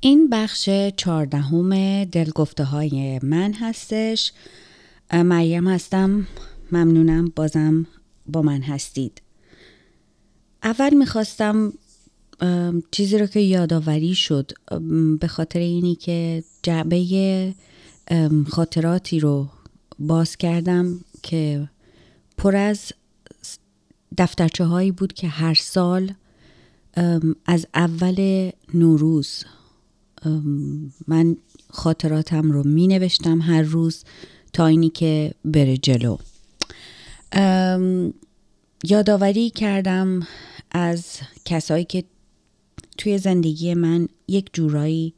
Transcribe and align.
این 0.00 0.28
بخش 0.30 0.70
چهاردهم 0.96 2.04
دلگفته 2.04 2.64
های 2.64 3.20
من 3.22 3.52
هستش. 3.52 4.32
مریم 5.12 5.68
هستم. 5.68 6.26
ممنونم 6.72 7.32
بازم 7.36 7.86
با 8.26 8.42
من 8.42 8.62
هستید. 8.62 9.22
اول 10.62 10.94
می‌خواستم 10.94 11.72
چیزی 12.90 13.18
رو 13.18 13.26
که 13.26 13.40
یادآوری 13.40 14.14
شد 14.14 14.52
به 15.20 15.28
خاطر 15.28 15.58
اینی 15.58 15.94
که 15.94 16.44
جعبه 16.62 17.54
خاطراتی 18.48 19.20
رو 19.20 19.48
باز 19.98 20.36
کردم 20.36 21.00
که 21.22 21.68
پر 22.36 22.56
از 22.56 22.92
دفترچه 24.18 24.64
هایی 24.64 24.90
بود 24.90 25.12
که 25.12 25.28
هر 25.28 25.54
سال 25.54 26.12
از 27.46 27.66
اول 27.74 28.50
نوروز 28.74 29.44
من 31.06 31.36
خاطراتم 31.70 32.52
رو 32.52 32.68
می 32.68 32.86
نوشتم 32.86 33.40
هر 33.40 33.62
روز 33.62 34.04
تا 34.52 34.66
اینی 34.66 34.88
که 34.88 35.34
بره 35.44 35.76
جلو. 35.76 36.16
یادآوری 38.84 39.50
کردم 39.50 40.26
از 40.70 41.04
کسایی 41.44 41.84
که 41.84 42.04
توی 42.98 43.18
زندگی 43.18 43.74
من 43.74 44.08
یک 44.28 44.50
جورایی 44.52 45.14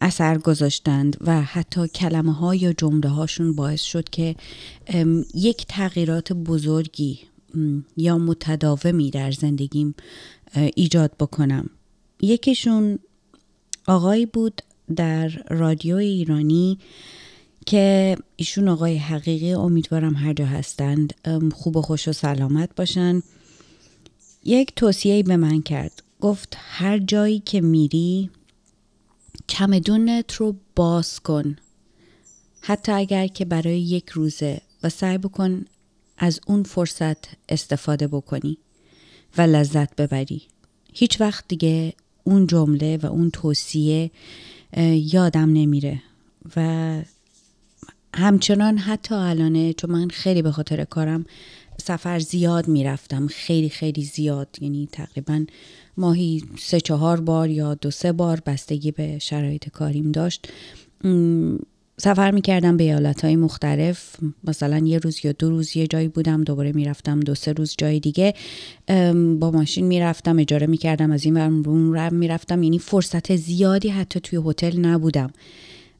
اثر 0.00 0.38
گذاشتند 0.38 1.16
و 1.20 1.42
حتی 1.42 1.88
کلمه 1.88 2.32
ها 2.32 2.54
یا 2.54 2.72
جمله 2.72 3.08
هاشون 3.08 3.54
باعث 3.54 3.80
شد 3.80 4.08
که 4.08 4.36
یک 5.34 5.66
تغییرات 5.68 6.32
بزرگی 6.32 7.20
یا 7.96 8.18
متداومی 8.18 9.10
در 9.10 9.30
زندگیم 9.30 9.94
ایجاد 10.54 11.12
بکنم. 11.20 11.70
یکیشون 12.20 12.98
آقایی 13.88 14.26
بود 14.26 14.62
در 14.96 15.28
رادیو 15.28 15.96
ایرانی 15.96 16.78
که 17.66 18.16
ایشون 18.36 18.68
آقای 18.68 18.96
حقیقی 18.96 19.52
امیدوارم 19.52 20.14
هر 20.14 20.32
جا 20.32 20.46
هستند 20.46 21.14
خوب 21.54 21.76
و 21.76 21.82
خوش 21.82 22.08
و 22.08 22.12
سلامت 22.12 22.74
باشن. 22.76 23.22
یک 24.44 24.72
توصیه 24.76 25.22
به 25.22 25.36
من 25.36 25.62
کرد. 25.62 26.02
گفت 26.20 26.56
هر 26.58 26.98
جایی 26.98 27.38
که 27.38 27.60
میری 27.60 28.30
چمدونت 29.46 30.34
رو 30.34 30.56
باز 30.76 31.20
کن. 31.20 31.56
حتی 32.60 32.92
اگر 32.92 33.26
که 33.26 33.44
برای 33.44 33.80
یک 33.80 34.10
روزه 34.10 34.60
و 34.82 34.88
سعی 34.88 35.18
بکن 35.18 35.64
از 36.18 36.40
اون 36.46 36.62
فرصت 36.62 37.18
استفاده 37.48 38.08
بکنی 38.08 38.58
و 39.38 39.42
لذت 39.42 39.96
ببری. 39.96 40.42
هیچ 40.92 41.20
وقت 41.20 41.44
دیگه 41.48 41.94
اون 42.24 42.46
جمله 42.46 42.98
و 43.02 43.06
اون 43.06 43.30
توصیه 43.30 44.10
یادم 44.92 45.52
نمیره. 45.52 46.02
و 46.56 47.02
همچنان 48.14 48.78
حتی 48.78 49.14
الانه 49.14 49.72
چون 49.72 49.90
من 49.90 50.08
خیلی 50.08 50.42
به 50.42 50.50
خاطر 50.52 50.84
کارم 50.84 51.24
سفر 51.80 52.18
زیاد 52.18 52.68
می‌رفتم 52.68 53.26
خیلی 53.26 53.68
خیلی 53.68 54.04
زیاد. 54.04 54.48
یعنی 54.60 54.88
تقریبا 54.92 55.44
ماهی 55.96 56.42
سه 56.58 56.80
چهار 56.80 57.20
بار 57.20 57.50
یا 57.50 57.74
دو 57.74 57.90
سه 57.90 58.12
بار 58.12 58.42
بستگی 58.46 58.90
به 58.90 59.18
شرایط 59.18 59.68
کاریم 59.68 60.12
داشت. 60.12 60.48
سفر 62.00 62.30
می‌کردم 62.30 62.76
به 62.76 62.84
ایالت 62.84 63.24
های 63.24 63.36
مختلف. 63.36 64.16
مثلا 64.44 64.78
یه 64.78 64.98
روز 64.98 65.20
یا 65.24 65.32
دو 65.32 65.50
روز 65.50 65.76
یه 65.76 65.86
جایی 65.86 66.08
بودم 66.08 66.44
دوباره 66.44 66.72
می‌رفتم 66.72 67.20
دو 67.20 67.34
سه 67.34 67.52
روز 67.52 67.74
جای 67.78 68.00
دیگه. 68.00 68.34
با 69.38 69.50
ماشین 69.50 69.86
می‌رفتم 69.86 70.38
اجاره 70.38 70.66
می‌کردم 70.66 71.10
از 71.10 71.24
این 71.24 71.34
ورم 71.36 71.62
روم 71.62 72.14
می‌رفتم. 72.14 72.62
یعنی 72.62 72.78
فرصت 72.78 73.36
زیادی 73.36 73.88
حتی 73.88 74.20
توی 74.20 74.40
هتل 74.46 74.78
نبودم. 74.78 75.30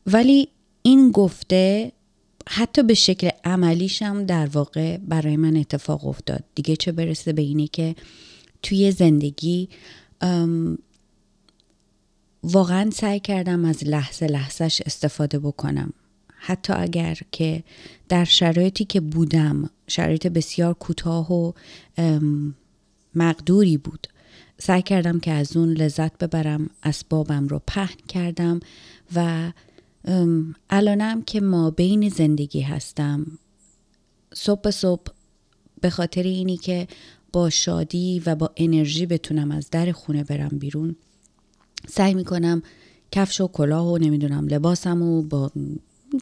ولی 0.07 0.49
این 0.83 1.11
گفته 1.11 1.93
حتی 2.49 2.83
به 2.83 2.95
شکل 2.95 3.31
عملیشم 3.45 4.25
در 4.25 4.47
واقع 4.47 4.97
برای 4.97 5.37
من 5.37 5.57
اتفاق 5.57 6.07
افتاد. 6.07 6.45
دیگه 6.55 6.77
چه 6.77 6.93
برسه 6.93 7.33
به 7.33 7.43
اینه 7.43 7.67
که 7.67 7.95
توی 8.63 8.91
زندگی 8.91 9.69
واقعا 12.43 12.91
سعی 12.91 13.21
کردم 13.21 13.65
از 13.65 13.85
لحظه 13.85 14.27
لحظهش 14.27 14.83
استفاده 14.87 15.39
بکنم. 15.39 15.93
حتی 16.39 16.73
اگر 16.73 17.19
که 17.33 17.63
در 18.09 18.25
شرایطی 18.25 18.85
که 18.85 19.01
بودم 19.01 19.71
شرایط 19.87 20.27
بسیار 20.27 20.75
کوتاه 20.75 21.33
و 21.33 21.53
مقدوری 23.15 23.77
بود 23.77 24.07
سعی 24.59 24.83
کردم 24.83 25.21
که 25.21 25.31
از 25.31 25.57
اون 25.57 25.69
لذت 25.69 26.19
ببرم 26.19 26.71
اسبابم 26.83 27.49
رو 27.49 27.61
پهن 27.67 27.97
کردم 28.09 28.61
و 29.15 29.53
الانم 30.71 31.23
که 31.23 31.41
ما 31.41 31.71
بین 31.71 32.09
زندگی 32.09 32.61
هستم 32.61 33.27
صبح 34.35 34.71
صبح 34.71 35.13
به 35.81 35.91
خاطر 35.91 36.23
اینی 36.23 36.57
که 36.57 36.89
با 37.33 37.51
شادی 37.51 38.23
و 38.27 38.35
با 38.35 38.51
انرژی 38.57 39.07
بتونم 39.07 39.51
از 39.51 39.71
در 39.71 39.93
خونه 39.93 40.25
برم 40.25 40.59
بیرون 40.59 40.97
سعی 41.87 42.15
می‌کنم 42.15 42.63
کفش 43.13 43.41
و 43.41 43.49
کلاه 43.49 43.93
و 43.93 43.99
نمی‌دونم 43.99 44.47
لباسم 44.47 45.03
و 45.03 45.23
با 45.23 45.51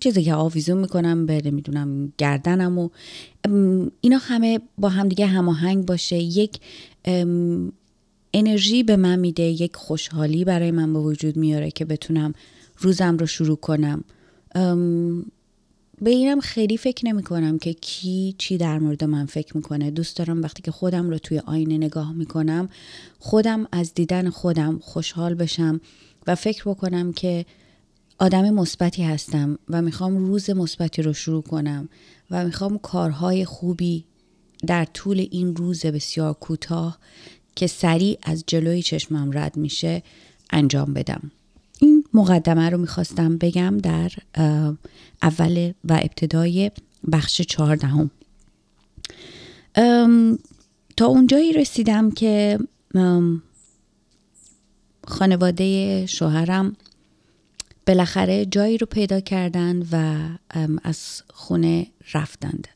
چیزی 0.01 0.23
که 0.23 0.35
آویزون 0.35 0.79
می‌کنم 0.79 1.27
به 1.27 1.43
نمی‌دونم 1.45 2.13
گردنم 2.19 2.79
و 2.79 2.89
اینا 4.01 4.19
همه 4.21 4.61
با 4.79 4.89
همدیگه 4.89 5.27
هماهنگ 5.27 5.87
باشه. 5.87 6.17
یک 6.17 6.61
انرژی 8.35 8.83
به 8.83 8.97
من 8.97 9.19
میده 9.19 9.43
یک 9.43 9.77
خوشحالی 9.77 10.45
برای 10.45 10.71
من 10.71 10.93
به 10.93 10.99
وجود 10.99 11.37
میاره 11.37 11.71
که 11.71 11.85
بتونم 11.85 12.33
روزم 12.79 13.17
رو 13.17 13.27
شروع 13.27 13.57
کنم. 13.57 14.05
به 16.03 16.11
اینم 16.11 16.41
خیلی 16.41 16.77
فکر 16.77 17.07
نمی 17.07 17.23
کنم 17.23 17.59
که 17.59 17.73
کی 17.73 18.35
چی 18.39 18.59
در 18.59 18.79
مورد 18.79 19.05
من 19.05 19.27
فکر 19.27 19.57
می‌کنه. 19.57 19.91
دوست 19.91 20.17
دارم 20.17 20.43
وقتی 20.43 20.63
که 20.63 20.71
خودم 20.71 21.11
رو 21.11 21.19
توی 21.19 21.39
آینه 21.39 21.77
نگاه 21.77 22.13
می‌کنم 22.13 22.69
خودم 23.19 23.69
از 23.73 23.95
دیدن 23.95 24.31
خودم 24.31 24.79
خوشحال 24.79 25.35
بشم 25.35 25.81
و 26.27 26.35
فکر 26.35 26.71
بکنم 26.71 27.13
که 27.13 27.47
آدم 28.19 28.51
مثبتی 28.51 29.03
هستم 29.03 29.59
و 29.69 29.83
می‌خوام 29.83 30.17
روز 30.17 30.51
مثبتی 30.51 31.03
رو 31.03 31.13
شروع 31.13 31.43
کنم 31.43 31.89
و 32.31 32.45
می‌خوام 32.45 32.79
کارهای 32.79 33.45
خوبی 33.45 34.05
در 34.67 34.85
طول 34.85 35.27
این 35.31 35.57
روز 35.57 35.87
بسیار 35.87 36.33
کوتاه 36.33 36.99
که 37.57 37.67
سریع 37.67 38.19
از 38.23 38.45
جلوی 38.47 38.83
چشمم 38.83 39.31
رد 39.39 39.57
میشه 39.57 40.03
انجام 40.51 40.95
بدم. 40.95 41.31
مقدمه 42.17 42.71
رو 42.71 42.79
می‌خواستم 42.79 43.37
بگم 43.37 43.79
در 43.79 44.13
اول 45.23 45.73
و 45.85 45.93
ابتدای 45.93 46.71
بخش 47.13 47.41
چهاردهم. 47.41 48.11
تا 50.97 51.07
اونجایی 51.07 51.53
رسیدم 51.53 52.11
که 52.11 52.59
خانواده 55.07 56.07
شوهرم 56.07 56.77
بالاخره 57.87 58.47
جایی 58.47 58.79
رو 58.79 58.87
پیدا 58.87 59.21
کردن 59.21 59.83
و 59.93 60.25
از 60.83 61.23
خونه 61.31 61.87
رفتند. 62.15 62.69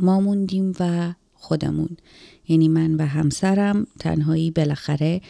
ما 0.00 0.20
موندیم 0.20 0.74
و 0.80 1.14
خودمون 1.34 1.96
یعنی 2.48 2.68
من 2.68 2.94
و 2.94 3.06
همسرم 3.06 3.86
تنهایی 3.98 4.50
بالاخره 4.50 5.20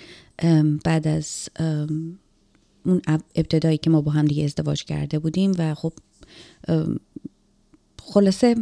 بعد 0.85 1.09
از 1.09 1.49
اون 2.85 3.03
ابتدایی 3.35 3.79
که 3.79 3.91
ما 3.91 4.01
با 4.01 4.11
هم 4.11 4.25
دیگه 4.25 4.45
ازدواج 4.45 4.85
کرده 4.85 5.19
بودیم 5.19 5.53
و 5.59 5.75
خب 5.75 5.93
خلاصه 8.03 8.57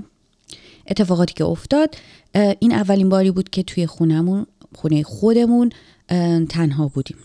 اتفاقاتی 0.88 1.34
که 1.34 1.44
افتاد 1.44 1.94
این 2.34 2.72
اولین 2.72 3.08
باری 3.08 3.30
بود 3.30 3.50
که 3.50 3.62
توی 3.62 3.86
خونمون 3.86 4.46
خونه 4.74 5.02
خودمون 5.02 5.70
تنها 6.48 6.88
بودیم. 6.88 7.16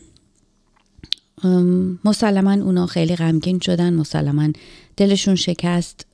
مسلما 2.05 2.53
اونا 2.53 2.87
خیلی 2.87 3.16
غمگین 3.16 3.59
شدن 3.59 3.93
مسلما 3.93 4.49
دلشون 4.97 5.35
شکست 5.35 6.05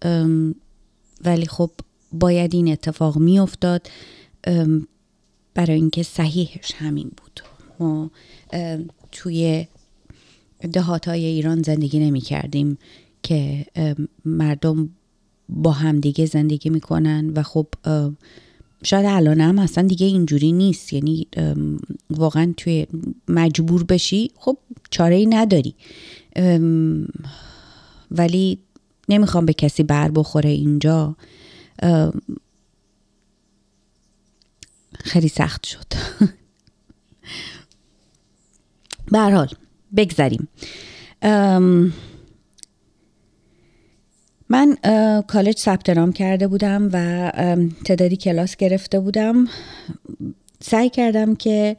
ولی 1.25 1.45
خب 1.45 1.71
باید 2.11 2.55
این 2.55 2.71
اتفاق 2.71 3.17
می 3.17 3.39
افتاد 3.39 3.87
برای 5.53 5.75
اینکه 5.75 6.03
صحیحش 6.03 6.71
همین 6.71 7.11
بود. 7.17 7.43
ما 7.79 8.11
توی 9.11 9.67
دهات 10.73 11.07
های 11.07 11.25
ایران 11.25 11.61
زندگی 11.61 11.99
نمی 11.99 12.21
کردیم 12.21 12.77
که 13.23 13.65
مردم 14.25 14.89
با 15.49 15.71
همدیگه 15.71 16.25
زندگی 16.25 16.69
می‌کنن 16.69 17.29
و 17.35 17.43
خب 17.43 17.67
شاید 18.83 19.05
الان 19.05 19.41
هم 19.41 19.59
اصلا 19.59 19.87
دیگه 19.87 20.05
اینجوری 20.05 20.51
نیست. 20.51 20.93
یعنی 20.93 21.27
واقعا 22.09 22.53
توی 22.57 22.87
مجبور 23.27 23.83
بشی 23.83 24.31
خب 24.35 24.57
چاره 24.89 25.15
ای 25.15 25.25
نداری. 25.25 25.75
ولی 28.11 28.59
نمی‌خوام 29.09 29.45
به 29.45 29.53
کسی 29.53 29.83
بر 29.83 30.11
بخوره 30.11 30.49
اینجا. 30.49 31.15
خیلی 34.99 35.27
سخت 35.27 35.65
شد. 35.65 35.85
به 39.11 39.19
حال. 39.19 39.49
بگذریم. 39.97 40.47
من 44.49 44.77
کالج 45.27 45.57
ثبت 45.57 45.89
نام 45.89 46.11
کرده 46.11 46.47
بودم 46.47 46.89
و 46.93 47.31
تعدادی 47.85 48.17
کلاس 48.17 48.55
گرفته 48.55 48.99
بودم. 48.99 49.47
سعی 50.61 50.89
کردم 50.89 51.35
که 51.35 51.77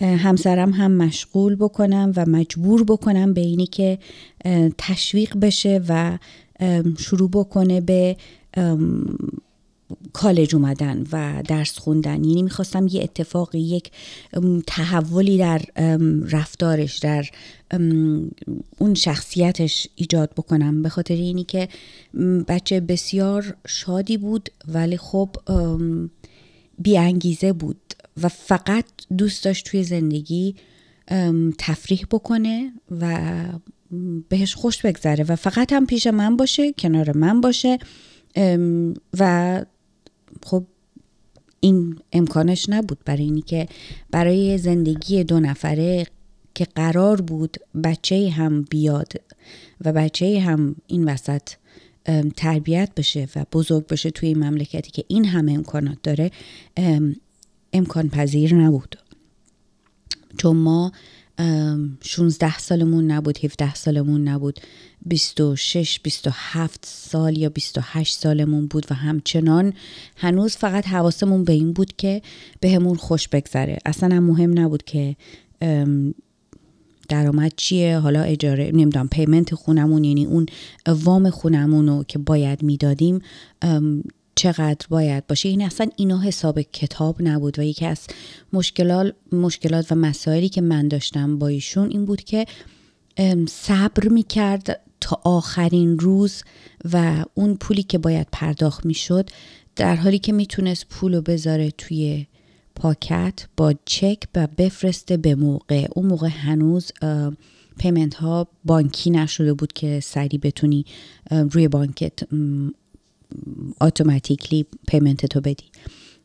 همسرم 0.00 0.70
هم 0.70 0.92
مشغول 0.92 1.56
بکنم 1.56 2.12
و 2.16 2.26
مجبور 2.26 2.84
بکنم 2.84 3.34
به 3.34 3.40
اینی 3.40 3.66
که 3.66 3.98
تشویق 4.78 5.36
بشه 5.36 5.80
و 5.88 6.18
شروع 6.98 7.30
بکنه 7.30 7.80
به 7.80 8.16
کالج 10.12 10.54
اومدن 10.54 11.06
و 11.12 11.42
درس 11.48 11.78
خوندن. 11.78 12.24
یعنی 12.24 12.42
می‌خواستم 12.42 12.86
یه 12.86 13.02
اتفاقی 13.02 13.60
یک 13.60 13.90
تحولی 14.66 15.38
در 15.38 15.62
رفتارش 16.30 16.98
در 16.98 17.28
اون 18.78 18.94
شخصیتش 18.96 19.88
ایجاد 19.94 20.30
بکنم. 20.30 20.82
به 20.82 20.88
خاطر 20.88 21.14
اینی 21.14 21.44
که 21.44 21.68
بچه 22.48 22.80
بسیار 22.80 23.56
شادی 23.66 24.16
بود 24.16 24.50
ولی 24.68 24.96
خب 24.96 25.36
بیانگیزه 26.78 27.52
بود 27.52 27.94
و 28.22 28.28
فقط 28.28 28.84
دوست 29.18 29.44
داشت 29.44 29.66
توی 29.66 29.84
زندگی 29.84 30.54
تفریح 31.58 32.06
بکنه 32.10 32.72
و 33.00 33.18
بهش 34.28 34.54
خوش 34.54 34.82
بگذره. 34.82 35.24
و 35.24 35.36
فقط 35.36 35.72
هم 35.72 35.86
پیش 35.86 36.06
من 36.06 36.36
باشه 36.36 36.72
کنار 36.72 37.16
من 37.16 37.40
باشه 37.40 37.78
و 39.18 39.64
خب 40.42 40.64
این 41.60 41.98
امکانش 42.12 42.68
نبود 42.68 42.98
برای 43.04 43.24
اینی 43.24 43.42
که 43.42 43.68
برای 44.10 44.58
زندگی 44.58 45.24
دو 45.24 45.40
نفره 45.40 46.06
که 46.54 46.64
قرار 46.64 47.20
بود 47.20 47.56
بچه 47.84 48.30
هم 48.30 48.62
بیاد 48.62 49.12
و 49.84 49.92
بچه 49.92 50.40
هم 50.40 50.76
این 50.86 51.04
وسط 51.04 51.42
تربیت 52.36 52.90
بشه 52.96 53.28
و 53.36 53.44
بزرگ 53.52 53.86
بشه 53.86 54.10
توی 54.10 54.28
این 54.28 54.44
مملکتی 54.44 54.90
که 54.90 55.04
این 55.08 55.24
همه 55.24 55.52
امکانات 55.52 55.98
داره 56.02 56.30
امکان 57.72 58.08
پذیر 58.08 58.54
نبود. 58.54 58.98
چون 60.38 60.56
ما 60.56 60.92
16 62.00 62.58
سالمون 62.58 63.10
نبود 63.10 63.44
17 63.44 63.74
سالمون 63.74 64.28
نبود. 64.28 64.60
26 65.06 66.00
27 66.00 66.80
سال 66.86 67.38
یا 67.38 67.48
28 67.48 68.18
سالمون 68.18 68.66
بود 68.66 68.86
و 68.90 68.94
همچنان 68.94 69.72
هنوز 70.16 70.56
فقط 70.56 70.86
حواسمون 70.86 71.44
به 71.44 71.52
این 71.52 71.72
بود 71.72 71.92
که 71.96 72.22
بهمون 72.60 72.96
خوش 72.96 73.28
بگذره. 73.28 73.78
اصلا 73.86 74.16
هم 74.16 74.24
مهم 74.24 74.58
نبود 74.58 74.82
که 74.82 75.16
درآمد 77.08 77.52
چیه. 77.56 77.98
حالا 77.98 78.22
اجاره 78.22 78.70
نمی‌دونم 78.74 79.08
پیمنت 79.08 79.54
خونمون 79.54 80.04
یعنی 80.04 80.26
اون 80.26 80.46
وام 80.86 81.30
خونمون 81.30 81.88
رو 81.88 82.04
که 82.08 82.18
باید 82.18 82.62
می‌دادیم 82.62 83.18
چقدر 84.34 84.86
باید 84.88 85.26
باشه. 85.26 85.48
این 85.48 85.62
اصلا 85.62 85.86
اینا 85.96 86.20
حساب 86.20 86.60
کتاب 86.60 87.16
نبود 87.22 87.58
و 87.58 87.62
یکی 87.62 87.86
از 87.86 88.06
مشکلات 88.52 89.14
مشکلات 89.32 89.92
و 89.92 89.94
مسائلی 89.94 90.48
که 90.48 90.60
من 90.60 90.88
داشتم 90.88 91.38
با 91.38 91.48
ایشون 91.48 91.90
این 91.90 92.04
بود 92.04 92.24
که 92.24 92.46
صبر 93.48 94.08
می‌کرد 94.08 94.80
تا 95.00 95.20
آخرین 95.24 95.98
روز 95.98 96.42
و 96.92 97.24
اون 97.34 97.54
پولی 97.56 97.82
که 97.82 97.98
باید 97.98 98.26
پرداخت 98.32 98.86
می‌شد 98.86 99.30
در 99.76 99.96
حالی 99.96 100.18
که 100.18 100.32
می‌تونست 100.32 100.86
پول 100.88 101.14
رو 101.14 101.22
بذاره 101.22 101.70
توی 101.70 102.26
پاکت 102.74 103.46
با 103.56 103.74
چک 103.84 104.18
و 104.34 104.48
بفرسته 104.58 105.16
به 105.16 105.34
موقع. 105.34 105.86
اون 105.94 106.06
موقع 106.06 106.28
هنوز 106.28 106.92
payment 107.78 108.14
ها 108.14 108.48
بانکی 108.64 109.10
نشده 109.10 109.54
بود 109.54 109.72
که 109.72 110.00
سریع 110.00 110.40
بتونی 110.42 110.84
روی 111.30 111.68
بانکت 111.68 112.20
automatically 113.80 114.66
payment 114.88 115.26
تو 115.26 115.40
بدی. 115.40 115.64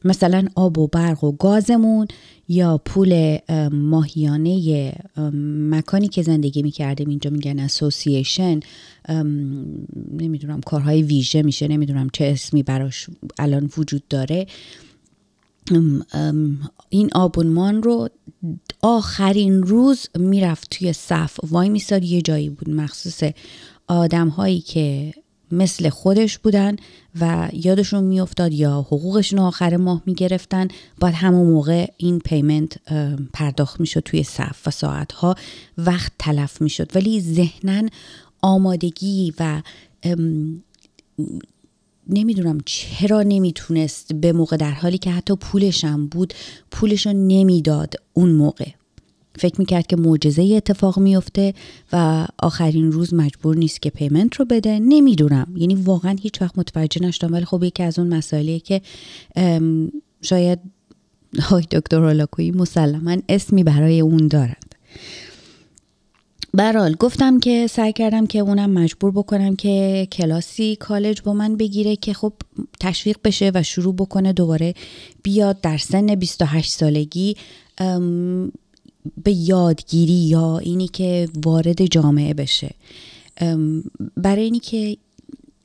مثلا 0.06 0.48
آب 0.56 0.78
و 0.78 0.88
برق 0.88 1.24
و 1.24 1.32
گازمون 1.32 2.08
یا 2.50 2.78
پول 2.86 3.38
ماهیانه 3.72 4.94
مکانی 5.70 6.08
که 6.08 6.22
زندگی 6.22 6.64
می‌کردیم. 6.64 7.10
اینجا 7.10 7.30
میگن 7.30 7.60
اسوسییشن 7.60 8.60
نمی‌دونم 10.12 10.62
کارهای 10.62 11.04
ویژه 11.04 11.42
میشه. 11.42 11.68
نمی‌دونم 11.68 12.10
چه 12.14 12.26
اسمی 12.26 12.64
براش 12.64 13.08
الان 13.40 13.70
وجود 13.78 14.04
داره. 14.10 14.48
این 16.90 17.10
آبونمان 17.14 17.84
رو 17.84 18.10
آخرین 18.82 19.64
روز 19.64 20.08
می‌رفت 20.20 20.70
توی 20.70 20.94
صف. 20.94 21.40
وای 21.44 21.70
میستاد 21.70 22.04
یه 22.04 22.22
جایی 22.22 22.50
بود. 22.50 22.70
مخصوص 22.70 23.24
آدم 23.88 24.28
هایی 24.28 24.60
که 24.60 25.14
مثل 25.52 25.90
خودش 25.90 26.38
بودن 26.38 26.76
و 27.20 27.50
یادشون 27.54 28.04
میافتاد 28.04 28.54
یا 28.54 28.82
حقوقشون 28.82 29.40
آخر 29.40 29.78
ماه 29.78 30.02
می‌گرفتن 30.06 30.68
بعد 31.00 31.14
همون 31.14 31.48
موقع 31.48 31.88
این 31.98 32.20
پیمنت 32.20 32.78
پرداخت 33.34 33.80
می‌شد 33.80 34.00
توی 34.00 34.24
صف 34.24 34.68
و 34.68 34.72
ساعتها. 34.72 35.36
وقت 35.78 36.12
تلف 36.20 36.62
می‌شد. 36.62 36.96
ولی 36.96 37.22
ذهنا 37.22 37.90
آمادگی 38.42 39.34
و 39.40 39.62
نمی‌دونم 42.10 42.58
چرا 42.66 43.24
نمی‌تونست 43.24 44.14
به 44.14 44.32
موقع 44.32 44.58
در 44.58 44.72
حالی 44.72 44.98
که 44.98 45.12
حتی 45.12 45.36
پولشم 45.36 46.08
بود 46.08 46.34
پولشو 46.72 47.14
نمی‌داد 47.14 47.94
اون 48.14 48.30
موقع. 48.30 48.70
فکر 49.38 49.56
می‌کرد 49.60 49.88
که 49.88 49.96
معجزه 49.96 50.44
اتفاق 50.44 51.00
میفته 51.00 51.54
و 51.94 52.28
آخرین 52.40 52.92
روز 52.92 53.14
مجبور 53.14 53.58
نیست 53.58 53.82
که 53.82 53.90
پیمنت 53.90 54.36
رو 54.36 54.46
بده. 54.46 54.80
نمی‌دونم. 54.80 55.54
یعنی 55.56 55.76
واقعا 55.76 56.16
هیچ 56.22 56.42
وقت 56.42 56.58
متوجه 56.58 57.04
نشدم. 57.04 57.34
ولی 57.34 57.46
خب 57.46 57.64
یکی 57.64 57.84
از 57.84 58.00
اون 58.00 58.08
مسائلیه 58.14 58.60
که 58.60 58.82
شاید 60.22 60.60
های 61.40 61.64
دکتر 61.72 61.98
هولاکویی 61.98 62.52
مسلما 62.52 63.18
اسمی 63.30 63.64
برای 63.64 64.00
اون 64.00 64.28
دارند 64.28 64.76
برال 66.54 66.96
گفتم 67.00 67.40
که 67.40 67.68
سعی 67.68 67.94
کردم 67.94 68.28
که 68.28 68.40
اونم 68.40 68.70
مجبور 68.70 69.12
بکنم 69.12 69.56
که 69.56 70.08
کلاسی 70.12 70.76
کالج 70.76 71.22
با 71.22 71.34
من 71.34 71.58
بگیره 71.58 71.96
که 71.96 72.14
خب 72.14 72.34
تشویق 72.80 73.18
بشه 73.24 73.52
و 73.56 73.64
شروع 73.64 73.96
بکنه 73.96 74.34
دوباره 74.34 74.74
بیاد 75.24 75.62
در 75.62 75.78
سن 75.78 76.16
28 76.16 76.72
سالگی. 76.72 77.36
به 79.24 79.32
یادگیری 79.32 80.14
یا 80.14 80.58
اینی 80.58 80.88
که 80.88 81.30
وارد 81.46 81.86
جامعه 81.86 82.34
بشه. 82.34 82.76
برای 84.18 84.44
اینی 84.44 84.60
که 84.60 84.98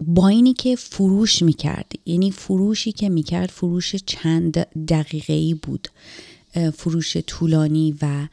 با 0.00 0.28
اینی 0.28 0.54
که 0.54 0.76
فروش 0.76 1.42
می‌کرد. 1.42 1.92
یعنی 2.06 2.30
فروشی 2.30 2.92
که 2.92 3.08
می‌کرد 3.08 3.50
فروش 3.50 3.96
چند 3.96 4.52
دقیقه 4.88 5.32
ای 5.32 5.54
بود 5.54 5.88
فروش 6.74 7.16
طولانی 7.16 7.94
و 8.02 8.28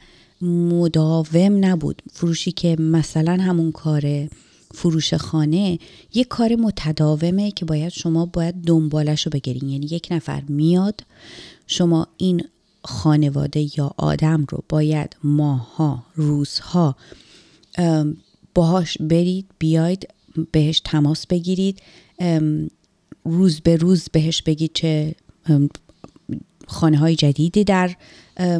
مداوم 0.46 1.64
نبود. 1.64 2.02
فروشی 2.12 2.52
که 2.52 2.76
مثلا 2.76 3.32
همون 3.32 3.72
کار 3.72 4.28
فروش 4.74 5.14
خانه 5.14 5.78
یک 6.14 6.28
کار 6.28 6.54
متداومه 6.54 7.50
که 7.50 7.64
باید 7.64 7.92
شما 7.92 8.26
باید 8.26 8.54
دنبالش 8.54 9.26
رو 9.26 9.30
بگیرین. 9.30 9.68
یعنی 9.68 9.86
یک 9.86 10.08
نفر 10.10 10.42
میاد 10.48 11.04
شما 11.66 12.06
این 12.16 12.44
خانواده 12.82 13.78
یا 13.78 13.94
آدم 13.96 14.46
رو 14.50 14.64
باید 14.68 15.16
ماها 15.24 16.02
روزها 16.14 16.96
باهاش 18.54 18.98
برید 19.00 19.46
بیاید 19.58 20.08
بهش 20.52 20.80
تماس 20.84 21.26
بگیرید 21.26 21.82
روز 23.24 23.60
به 23.60 23.76
روز 23.76 24.08
بهش 24.12 24.42
بگید 24.42 24.70
چه 24.74 25.14
خانه 26.66 26.98
های 26.98 27.16
جدیدی 27.16 27.64
در 27.64 27.96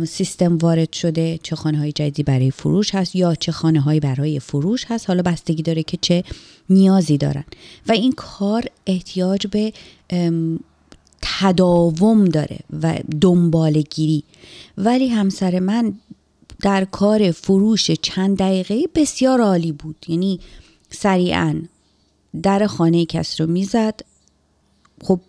سیستم 0.06 0.58
وارد 0.58 0.92
شده 0.92 1.38
چه 1.42 1.56
خانه 1.56 1.78
های 1.78 1.92
جدیدی 1.92 2.22
برای 2.22 2.50
فروش 2.50 2.94
هست 2.94 3.16
یا 3.16 3.34
چه 3.34 3.52
خانه 3.52 3.80
های 3.80 4.00
برای 4.00 4.40
فروش 4.40 4.84
هست. 4.88 5.08
حالا 5.08 5.22
بستگی 5.22 5.62
داره 5.62 5.82
که 5.82 5.98
چه 6.00 6.24
نیازی 6.70 7.18
دارن. 7.18 7.44
و 7.88 7.92
این 7.92 8.12
کار 8.12 8.64
احتیاج 8.86 9.46
به 9.46 9.72
تداوم 11.22 12.24
داره 12.24 12.58
و 12.82 12.98
دنبالگیری 13.20 14.24
ولی 14.78 15.08
همسر 15.08 15.58
من 15.58 15.94
در 16.62 16.84
کار 16.84 17.30
فروش 17.30 17.90
چند 17.90 18.38
دقیقه 18.38 18.82
بسیار 18.94 19.40
عالی 19.40 19.72
بود. 19.72 20.06
یعنی 20.08 20.40
سریعا 20.90 21.62
در 22.42 22.66
خانه 22.66 23.06
کس 23.06 23.40
رو 23.40 23.46
می‌زد. 23.46 24.00
خب 25.02 25.20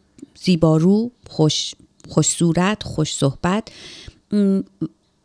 زیبارو 0.44 1.12
خوش 1.30 1.74
خوش 2.10 2.28
صورت 2.28 2.84
خوش 2.84 3.16
صحبت. 3.16 3.68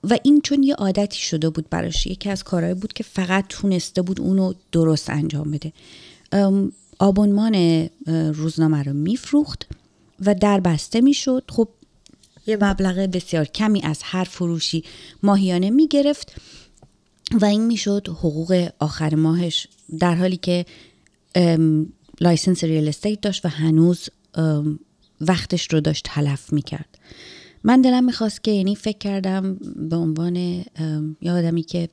و 0.05 0.19
این 0.23 0.41
چون 0.41 0.63
یه 0.63 0.75
عادتی 0.75 1.19
شده 1.19 1.51
بود 1.51 1.71
براش. 1.71 2.07
یکی 2.07 2.31
از 2.31 2.45
کارهایی 2.45 2.75
بود 2.75 2.93
که 2.93 3.05
فقط 3.05 3.45
تونسته 3.49 4.03
بود 4.03 4.21
اونو 4.21 4.53
درست 4.73 5.11
انجام 5.11 5.51
بده. 5.51 5.73
آبونمان 6.99 7.89
روزنامه 8.35 8.83
رو 8.83 8.93
میفروخت. 8.93 9.67
و 10.21 10.35
در 10.35 10.61
بسته 10.61 11.01
می‌شد. 11.01 11.45
خب 11.49 11.69
یه 12.47 12.57
مبلغ 12.57 12.95
بسیار 12.95 13.45
کمی 13.45 13.83
از 13.83 14.01
هر 14.03 14.25
فروشی 14.25 14.85
ماهیانه 15.23 15.71
می‌گرفت 15.71 16.41
و 17.41 17.45
این 17.45 17.67
می‌شد 17.67 18.09
حقوق 18.09 18.69
آخر 18.79 19.15
ماهش. 19.15 19.67
در 19.99 20.15
حالی 20.15 20.37
که 20.37 20.67
license 22.21 22.65
real 22.65 22.89
estate 22.89 23.21
داشت 23.21 23.45
و 23.45 23.49
هنوز 23.49 24.09
وقتش 25.21 25.73
رو 25.73 25.81
داشت 25.81 26.05
تلف 26.09 26.53
می‌کرد. 26.53 26.99
من 27.65 27.81
دلم 27.81 28.05
می‌خواست 28.05 28.45
که 28.45 28.51
یعنی 28.51 28.77
فکر 28.77 28.99
کردم 28.99 29.55
به 29.77 29.97
عنوان 29.97 30.37
یه 31.21 31.33
آدمی 31.33 31.63
که 31.63 31.89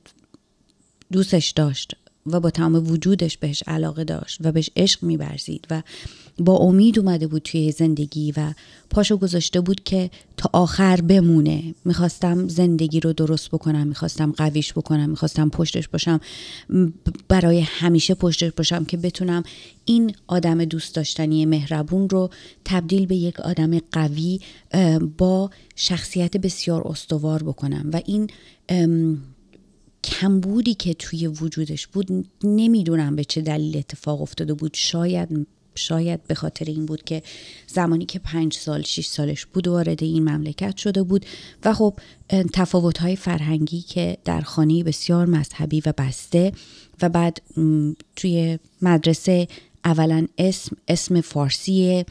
دوستش 1.12 1.50
داشت 1.50 1.96
و 2.26 2.40
با 2.40 2.50
تمام 2.50 2.90
وجودش 2.90 3.38
بهش 3.38 3.62
علاقه 3.66 4.04
داشت 4.04 4.38
و 4.40 4.52
بهش 4.52 4.70
عشق 4.76 5.02
می‌ورزید 5.02 5.66
و 5.70 5.82
با 6.38 6.56
امید 6.56 6.98
اومده 6.98 7.26
بود 7.26 7.42
توی 7.42 7.72
زندگی 7.72 8.32
و 8.36 8.52
پاشو 8.90 9.16
گذاشته 9.16 9.60
بود 9.60 9.84
که 9.84 10.10
تا 10.36 10.50
آخر 10.52 11.00
بمونه. 11.00 11.74
می‌خواستم 11.84 12.48
زندگی 12.48 13.00
رو 13.00 13.12
درست 13.12 13.48
بکنم 13.48 13.86
می‌خواستم 13.86 14.32
قویش 14.32 14.72
بکنم 14.72 15.10
می‌خواستم 15.10 15.48
پشتش 15.48 15.88
باشم 15.88 16.20
برای 17.28 17.60
همیشه 17.60 18.14
پشتش 18.14 18.52
باشم 18.52 18.84
که 18.84 18.96
بتونم 18.96 19.42
این 19.84 20.14
آدم 20.26 20.64
دوست 20.64 20.94
داشتنی 20.94 21.46
مهربون 21.46 22.08
رو 22.08 22.30
تبدیل 22.64 23.06
به 23.06 23.16
یک 23.16 23.40
آدم 23.40 23.78
قوی 23.92 24.40
با 25.18 25.50
شخصیت 25.76 26.36
بسیار 26.36 26.88
استوار 26.88 27.42
بکنم. 27.42 27.90
و 27.92 28.00
این 28.06 28.30
کمبودی 30.04 30.74
که 30.74 30.94
توی 30.94 31.26
وجودش 31.26 31.86
بود 31.86 32.26
نمی‌دونم 32.44 33.16
به 33.16 33.24
چه 33.24 33.40
دلیل 33.40 33.76
اتفاق 33.76 34.22
افتاده 34.22 34.54
بود. 34.54 34.70
شاید 34.74 35.46
شاید 35.74 36.24
به 36.26 36.34
خاطر 36.34 36.64
این 36.64 36.86
بود 36.86 37.04
که 37.04 37.22
زمانی 37.66 38.06
که 38.06 38.18
پنج 38.18 38.54
سال 38.54 38.82
شش 38.82 39.06
سالش 39.06 39.46
بود 39.46 39.68
وارد 39.68 40.02
این 40.02 40.28
مملکت 40.28 40.76
شده 40.76 41.02
بود 41.02 41.26
و 41.64 41.74
خب 41.74 41.94
تفاوت‌های 42.52 43.16
فرهنگی 43.16 43.80
که 43.80 44.16
در 44.24 44.40
خانه 44.40 44.84
بسیار 44.84 45.26
مذهبی 45.26 45.82
و 45.86 45.92
بسته 45.98 46.52
و 47.02 47.08
بعد 47.08 47.42
توی 48.16 48.58
مدرسه 48.82 49.48
اولا 49.84 50.26
اسم 50.38 50.76
اسم 50.88 51.20
فارسی 51.20 52.04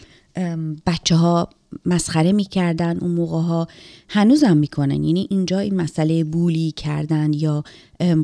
بچه 0.85 1.15
ها 1.15 1.49
مسخره 1.85 2.31
می‌کردن 2.31 2.97
اون 2.97 3.11
موقع 3.11 3.41
ها 3.41 3.67
هنوزم 4.09 4.57
می‌کنن. 4.57 5.03
یعنی 5.03 5.27
اینجا 5.29 5.59
این 5.59 5.75
مسئله 5.75 6.23
بولی 6.23 6.71
کردن 6.71 7.33
یا 7.33 7.63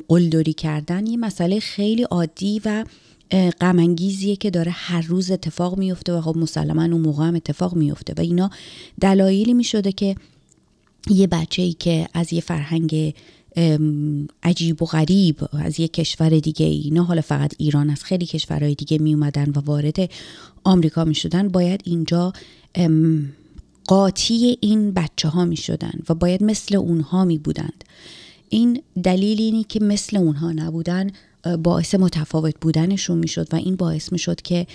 قلدری 0.08 0.53
کردن 0.53 1.08
یه 1.08 1.17
مسئله 1.17 1.60
خیلی 1.60 2.03
عادی 2.03 2.62
و 2.65 2.86
غمانگیزیه 3.32 4.36
که 4.36 4.50
داره 4.50 4.72
هر 4.72 5.02
روز 5.02 5.32
اتفاق 5.32 5.78
میفته 5.78 6.14
و 6.14 6.22
خب 6.22 6.38
مسلما 6.38 6.84
اون 6.84 7.02
موقع 7.02 7.24
هم 7.24 7.36
اتفاق 7.36 7.76
میفته 7.76 8.14
و 8.18 8.22
اینا 8.22 8.50
دلایلی 9.02 9.54
می‌شده 9.54 9.92
که 9.92 10.16
یه 11.10 11.28
بچه 11.28 11.62
ای 11.62 11.74
که 11.74 12.08
از 12.14 12.34
یه 12.34 12.42
فرهنگ 12.42 13.14
عجیب 14.44 14.84
و 14.84 14.86
غریب 14.86 15.36
از 15.54 15.80
یه 15.80 15.88
کشور 15.88 16.30
دیگه 16.30 16.66
ای 16.66 16.90
نه 16.94 17.06
حالا 17.06 17.22
فقط 17.22 17.54
ایران 17.58 17.90
از 17.90 18.04
خیلی 18.04 18.26
کشورهای 18.26 18.76
دیگه 18.76 18.98
می 18.98 19.14
اومدن 19.14 19.50
و 19.56 19.60
وارد 19.60 20.10
آمریکا 20.64 21.06
می 21.06 21.16
شدن 21.16 21.48
باید 21.48 21.82
اینجا 21.84 22.34
قاطی 23.88 24.58
این 24.62 24.92
بچه 24.92 25.28
ها 25.28 25.46
می 25.46 25.58
شدن 25.58 25.94
و 26.10 26.14
باید 26.14 26.44
مثل 26.44 26.76
اونها 26.76 27.26
می 27.26 27.38
بودند 27.38 27.84
این 28.50 28.82
دلیل 29.04 29.42
اینی 29.42 29.64
که 29.64 29.80
مثل 29.84 30.18
اونها 30.18 30.52
نبودن. 30.52 31.12
باعث 31.63 31.96
متفاوت 31.96 32.55
بودنشون 32.62 33.17
می‌شد 33.17 33.53
و 33.53 33.55
این 33.55 33.75
باعث 33.75 34.12
می‌شد 34.12 34.41
که 34.41 34.67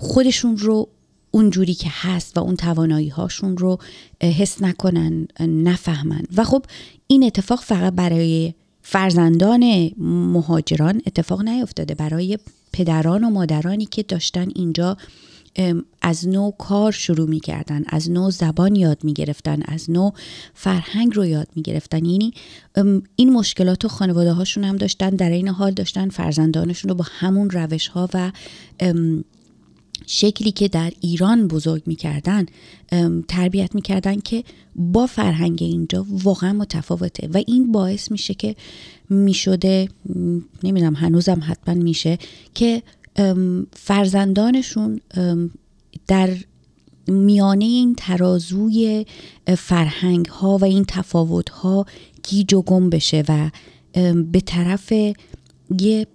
خودشون 0.00 0.56
رو 0.56 0.88
اونجوری 1.30 1.74
که 1.74 1.88
هست 1.92 2.38
و 2.38 2.40
اون 2.40 2.56
توانایی 2.56 3.08
هاشون 3.08 3.56
رو 3.56 3.78
حس 4.20 4.62
نکنن 4.62 5.28
نفهمن. 5.40 6.22
و 6.36 6.44
خب 6.44 6.64
این 7.06 7.24
اتفاق 7.24 7.60
فقط 7.60 7.92
برای 7.92 8.54
فرزندان 8.82 9.90
مهاجران 9.98 11.02
اتفاق 11.06 11.42
نیفتاده 11.42 11.94
برای 11.94 12.38
پدران 12.72 13.24
و 13.24 13.30
مادرانی 13.30 13.86
که 13.86 14.02
داشتن 14.02 14.48
اینجا 14.54 14.96
از 16.02 16.28
نو 16.28 16.50
کار 16.50 16.92
شروع 16.92 17.28
می 17.28 17.40
کردن 17.40 17.84
از 17.86 18.10
نو 18.10 18.30
زبان 18.30 18.76
یاد 18.76 19.04
می 19.04 19.12
گرفتن 19.12 19.62
از 19.64 19.90
نو 19.90 20.10
فرهنگ 20.54 21.16
رو 21.16 21.26
یاد 21.26 21.48
می 21.56 21.62
گرفتن 21.62 22.04
یعنی 22.04 22.32
این 23.16 23.32
مشکلات 23.32 23.84
و 23.84 23.88
خانواده 23.88 24.32
هاشون 24.32 24.64
هم 24.64 24.76
داشتن 24.76 25.10
در 25.10 25.30
این 25.30 25.48
حال 25.48 25.70
داشتن 25.70 26.08
فرزندانشون 26.08 26.88
رو 26.88 26.94
با 26.94 27.04
همون 27.08 27.50
روش 27.50 27.88
ها 27.88 28.08
و 28.14 28.32
شکلی 30.06 30.52
که 30.52 30.68
در 30.68 30.92
ایران 31.00 31.48
بزرگ 31.48 31.82
می‌کردن 31.86 32.46
تربیت 33.28 33.74
می‌کردن 33.74 34.20
که 34.20 34.44
با 34.76 35.06
فرهنگ 35.06 35.58
اینجا 35.60 36.06
واقعا 36.08 36.52
متفاوته. 36.52 37.28
و 37.34 37.42
این 37.46 37.72
باعث 37.72 38.10
میشه 38.10 38.34
که 38.34 38.56
می‌شده 39.10 39.88
نمی‌دونم 40.62 40.94
هنوزم 40.94 41.40
حتما 41.48 41.74
میشه 41.74 42.18
که 42.54 42.82
فرزندانشون 43.72 45.00
در 46.06 46.30
میانه 47.08 47.64
این 47.64 47.94
ترازوی 47.94 49.06
فرهنگ 49.58 50.26
ها 50.26 50.58
و 50.58 50.64
این 50.64 50.84
تفاوت 50.88 51.50
ها 51.50 51.86
گیج 52.22 52.54
و 52.54 52.62
گم 52.62 52.90
بشه 52.90 53.24
و 53.28 53.50
به 54.32 54.40
طرف 54.40 54.92
یه 55.80 56.06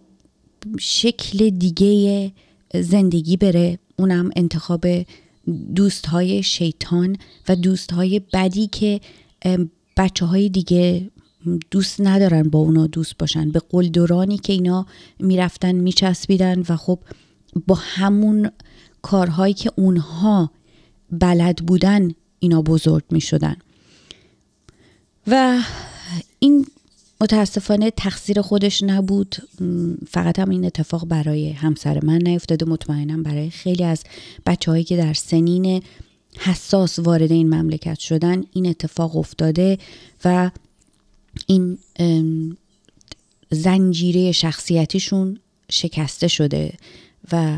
شکل 0.79 1.49
دیگه 1.49 2.31
زندگی 2.75 3.37
بره. 3.37 3.79
اونم 3.95 4.29
انتخاب 4.35 4.85
دوست 5.75 6.05
های 6.05 6.43
شیطان 6.43 7.17
و 7.49 7.55
دوست 7.55 7.91
های 7.91 8.21
بدی 8.33 8.67
که 8.67 9.01
بچه 9.97 10.25
های 10.25 10.49
دیگه 10.49 11.11
دوست 11.71 12.01
ندارن 12.01 12.43
با 12.43 12.59
اونا 12.59 12.87
دوست 12.87 13.17
باشن. 13.17 13.51
به 13.51 13.61
قلدرانی 13.69 14.37
که 14.37 14.53
اینا 14.53 14.85
می‌رفتن 15.19 15.71
میچسبیدن 15.71 16.63
و 16.69 16.77
خب 16.77 16.99
با 17.67 17.75
همون 17.75 18.51
کارهایی 19.01 19.53
که 19.53 19.71
اونها 19.75 20.51
بلد 21.11 21.55
بودن 21.55 22.11
اینا 22.39 22.61
بزرگ 22.61 23.03
می‌شدن. 23.11 23.55
و 25.27 25.59
این 26.39 26.65
متاسفانه 27.21 27.91
تقصیر 27.91 28.41
خودش 28.41 28.83
نبود. 28.83 29.35
فقط 30.07 30.39
هم 30.39 30.49
این 30.49 30.65
اتفاق 30.65 31.05
برای 31.05 31.51
همسر 31.51 32.05
من 32.05 32.17
نیفتاده. 32.17 32.65
مطمئنم 32.65 33.23
برای 33.23 33.49
خیلی 33.49 33.83
از 33.83 34.03
بچه 34.45 34.71
هایی 34.71 34.83
که 34.83 34.97
در 34.97 35.13
سنین 35.13 35.83
حساس 36.37 36.99
وارد 36.99 37.31
این 37.31 37.55
مملکت 37.55 37.99
شدن 37.99 38.43
این 38.51 38.67
اتفاق 38.67 39.17
افتاده 39.17 39.77
و 40.25 40.51
این 41.47 41.77
زنجیره 43.51 44.31
شخصیتیشون 44.31 45.39
شکسته 45.71 46.27
شده 46.27 46.73
و 47.31 47.57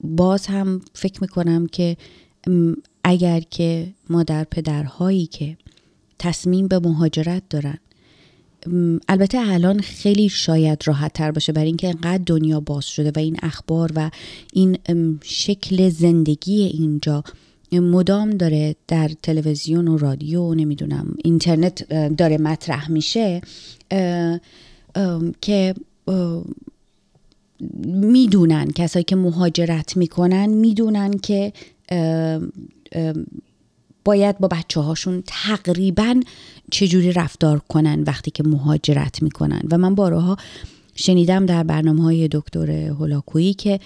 باز 0.00 0.46
هم 0.46 0.80
فکر 0.94 1.20
می‌کنم 1.20 1.66
که 1.66 1.96
اگر 3.04 3.40
که 3.40 3.92
مادر 4.10 4.44
پدرهایی 4.44 5.26
که 5.26 5.56
تصمیم 6.18 6.68
به 6.68 6.78
مهاجرت 6.78 7.42
دارن 7.50 7.78
البته 9.08 9.38
الان 9.38 9.80
خیلی 9.80 10.28
شاید 10.28 10.82
راحت 10.86 11.12
تر 11.12 11.30
باشه 11.30 11.52
برای 11.52 11.66
اینکه 11.66 11.88
انقدر 11.88 12.22
دنیا 12.26 12.60
باز 12.60 12.84
شده 12.84 13.12
و 13.16 13.18
این 13.18 13.36
اخبار 13.42 13.92
و 13.94 14.10
این 14.52 14.78
شکل 15.22 15.88
زندگی 15.88 16.62
اینجا 16.62 17.24
مدام 17.80 18.30
داره 18.30 18.76
در 18.88 19.10
تلویزیون 19.22 19.88
و 19.88 19.98
رادیو 19.98 20.54
نمی‌دونم 20.54 21.14
اینترنت 21.24 21.88
داره 22.14 22.38
مطرح 22.38 22.90
میشه 22.90 23.40
که 25.40 25.74
می‌دونن 27.86 28.70
کسایی 28.70 29.04
که 29.04 29.16
مهاجرت 29.16 29.96
می‌کنن 29.96 30.46
می‌دونن 30.46 31.18
که 31.18 31.52
باید 34.04 34.38
با 34.38 34.48
بچه 34.48 34.80
هاشون 34.80 35.22
تقریبا 35.26 36.20
چجوری 36.70 37.12
رفتار 37.12 37.58
کنن 37.58 38.02
وقتی 38.02 38.30
که 38.30 38.42
مهاجرت 38.42 39.22
می‌کنن. 39.22 39.60
و 39.70 39.78
من 39.78 39.94
بارها 39.94 40.36
شنیدم 40.96 41.46
در 41.46 41.62
برنامه 41.62 42.02
های 42.02 42.28
دکتر 42.32 42.70
هولاکویی 42.70 43.54
که 43.54 43.80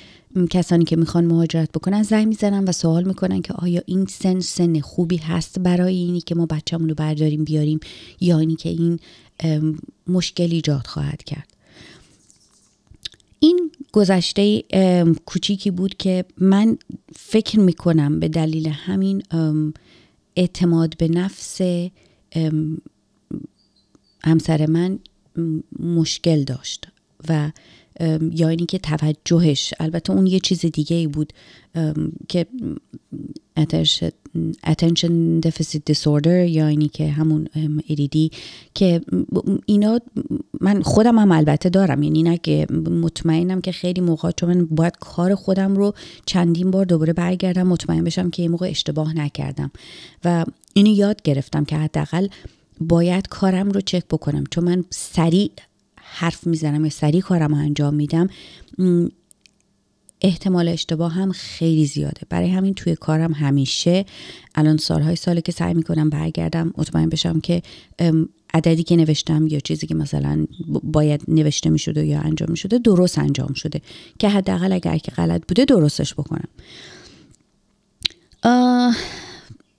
کسانی 0.50 0.84
که 0.84 0.96
می‌خوان 0.96 1.24
مهاجرت 1.24 1.72
بکنن 1.72 2.02
زنگ 2.02 2.26
می‌زنن 2.26 2.64
و 2.64 2.72
سوال 2.72 3.04
می‌کنن 3.04 3.42
که 3.42 3.52
آیا 3.52 3.82
این 3.86 4.06
سن 4.06 4.40
سن 4.40 4.80
خوبی 4.80 5.16
هست 5.16 5.58
برای 5.58 5.96
اینی 5.96 6.20
که 6.20 6.34
ما 6.34 6.46
بچه‌مون 6.46 6.88
رو 6.88 6.94
برداریم 6.94 7.44
بیاریم 7.44 7.80
یا 8.20 8.38
اینی 8.38 8.56
که 8.56 8.68
این 8.68 8.98
مشکل 10.06 10.48
ایجاد 10.50 10.86
خواهد 10.86 11.22
کرد. 11.22 11.48
این 13.40 13.70
گذشته 13.92 14.62
کوچیکی 15.26 15.70
بود 15.70 15.96
که 15.96 16.24
من 16.38 16.78
فکر 17.16 17.60
می‌کنم 17.60 18.20
به 18.20 18.28
دلیل 18.28 18.68
همین 18.68 19.22
اعتماد 20.36 20.96
به 20.96 21.08
نفس 21.08 21.60
همسر 24.24 24.66
من 24.66 24.98
مشکل 25.78 26.44
داشت. 26.44 26.88
و 27.28 27.50
یا 28.32 28.48
اینی 28.48 28.66
که 28.66 28.78
توجهش 28.78 29.74
البته 29.80 30.12
اون 30.12 30.26
یه 30.26 30.40
چیز 30.40 30.60
دیگه 30.60 30.96
ای 30.96 31.06
بود 31.06 31.32
که 32.28 32.46
attention 34.66 35.40
deficit 35.46 35.80
disorder 35.92 36.26
یا 36.26 36.66
اینی 36.66 36.88
که 36.88 37.10
همون 37.10 37.48
ADD 37.88 38.36
که 38.74 39.00
اینا 39.66 40.00
من 40.60 40.82
خودم 40.82 41.18
هم 41.18 41.32
البته 41.32 41.68
دارم 41.68 42.02
یعنی 42.02 42.22
نه 42.22 42.38
که 42.38 42.66
مطمئنم 43.02 43.60
که 43.60 43.72
خیلی 43.72 44.00
موقع 44.00 44.30
چون 44.30 44.54
من 44.54 44.66
باید 44.66 44.96
کار 45.00 45.34
خودم 45.34 45.76
رو 45.76 45.94
چندین 46.26 46.70
بار 46.70 46.84
دوباره 46.84 47.12
برگردم 47.12 47.66
مطمئن 47.66 48.04
بشم 48.04 48.30
که 48.30 48.42
یه 48.42 48.48
موقع 48.48 48.68
اشتباه 48.68 49.16
نکردم. 49.16 49.70
و 50.24 50.44
اینو 50.74 50.90
یاد 50.90 51.22
گرفتم 51.22 51.64
که 51.64 51.76
حداقل 51.76 52.28
باید 52.80 53.28
کارم 53.28 53.70
رو 53.70 53.80
چک 53.80 54.04
بکنم 54.10 54.44
چون 54.50 54.64
من 54.64 54.84
سریع 54.90 55.50
حرف 56.12 56.46
می‌زنم 56.46 56.84
یا 56.84 56.90
سریع 56.90 57.20
کارم 57.20 57.54
انجام 57.54 57.94
میدم 57.94 58.28
احتمال 60.20 60.68
اشتباه 60.68 61.12
هم 61.12 61.32
خیلی 61.32 61.86
زیاده. 61.86 62.20
برای 62.28 62.48
همین 62.48 62.74
توی 62.74 62.96
کارم 62.96 63.32
همیشه 63.32 64.04
الان 64.54 64.76
سالهای 64.76 65.16
ساله 65.16 65.40
که 65.40 65.52
سعی 65.52 65.74
می‌کنم 65.74 66.10
برگردم 66.10 66.74
مطمئن 66.76 67.08
بشم 67.08 67.40
که 67.40 67.62
عددی 68.54 68.82
که 68.82 68.96
نوشتم 68.96 69.46
یا 69.46 69.60
چیزی 69.60 69.86
که 69.86 69.94
مثلا 69.94 70.46
باید 70.82 71.22
نوشته 71.28 71.70
می‌شده 71.70 72.06
یا 72.06 72.20
انجام 72.20 72.50
می‌شده 72.50 72.78
درست 72.78 73.18
انجام 73.18 73.52
شده. 73.52 73.80
که 74.18 74.28
حداقل 74.28 74.72
اگر 74.72 74.98
که 74.98 75.10
غلط 75.10 75.42
بوده 75.48 75.64
درستش 75.64 76.14
بکنم. 76.14 76.48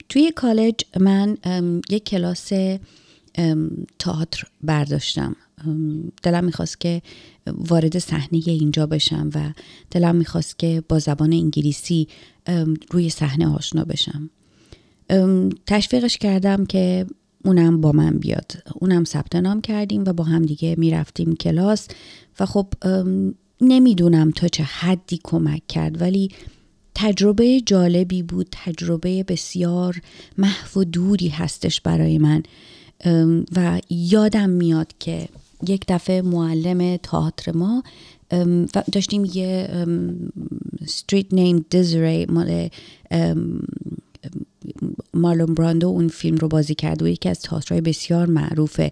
توی 0.08 0.30
کالج 0.30 0.74
من 1.00 1.36
یک 1.90 2.04
کلاس 2.04 2.52
تئاتر 3.98 4.46
برداشتم. 4.62 5.36
دلم 6.22 6.44
می‌خواست 6.44 6.80
که 6.80 7.02
وارد 7.46 7.98
صحنه 7.98 8.42
اینجا 8.46 8.86
بشم 8.86 9.30
و 9.34 9.52
دلم 9.90 10.16
می‌خواست 10.16 10.58
که 10.58 10.82
با 10.88 10.98
زبان 10.98 11.32
انگلیسی 11.32 12.08
روی 12.90 13.10
صحنه 13.10 13.48
آشنا 13.48 13.84
بشم. 13.84 14.30
تشویقش 15.66 16.16
کردم 16.16 16.66
که 16.66 17.06
اونم 17.44 17.80
با 17.80 17.92
من 17.92 18.18
بیاد. 18.18 18.52
اونم 18.74 19.04
ثبت 19.04 19.36
نام 19.36 19.60
کردیم 19.60 20.04
و 20.06 20.12
با 20.12 20.24
هم 20.24 20.42
دیگه 20.42 20.74
می‌رفتیم 20.78 21.36
کلاس 21.36 21.88
و 22.40 22.46
خب 22.46 22.66
نمی‌دونم 23.60 24.30
تا 24.30 24.48
چه 24.48 24.62
حدی 24.62 25.20
کمک 25.24 25.66
کرد 25.68 26.00
ولی 26.00 26.30
تجربه 26.94 27.60
جالبی 27.60 28.22
بود 28.22 28.46
تجربه 28.50 29.22
بسیار 29.22 30.00
محو 30.38 30.80
و 30.80 30.84
دوری 30.84 31.28
هستش 31.28 31.80
برای 31.80 32.18
من. 32.18 32.42
و 33.56 33.80
یادم 33.90 34.50
میاد 34.50 34.92
که 34.98 35.28
یک 35.68 35.84
دفعه 35.88 36.22
معلم 36.22 36.96
تئاتر 36.96 37.52
ما 37.52 37.82
داشتیم 38.92 39.24
یه 39.24 39.68
ستریت 40.86 41.34
نیم 41.34 41.64
دیزری 41.70 42.26
مال 42.26 42.68
مارلون 45.14 45.54
براندو 45.54 45.88
اون 45.88 46.08
فیلم 46.08 46.36
رو 46.36 46.48
بازی 46.48 46.74
کرد 46.74 47.02
و 47.02 47.08
یکی 47.08 47.28
از 47.28 47.40
تئاترهای 47.40 47.80
بسیار 47.80 48.26
معروفه. 48.26 48.90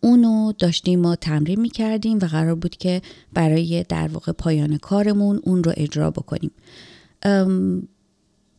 اونو 0.00 0.52
داشتیم 0.58 1.00
ما 1.00 1.16
تمرین 1.16 1.60
می 1.60 1.68
کردیم 1.68 2.18
و 2.22 2.26
قرار 2.26 2.54
بود 2.54 2.76
که 2.76 3.02
برای 3.32 3.84
در 3.88 4.08
واقع 4.08 4.32
پایان 4.32 4.78
کارمون 4.78 5.40
اون 5.44 5.64
رو 5.64 5.72
اجرا 5.76 6.10
بکنیم. 6.10 6.50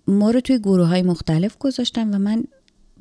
ما 0.07 0.31
رو 0.31 0.41
توی 0.41 0.59
گروه 0.59 0.87
های 0.87 1.01
مختلف 1.01 1.57
گذاشتم 1.57 2.15
و 2.15 2.17
من 2.17 2.43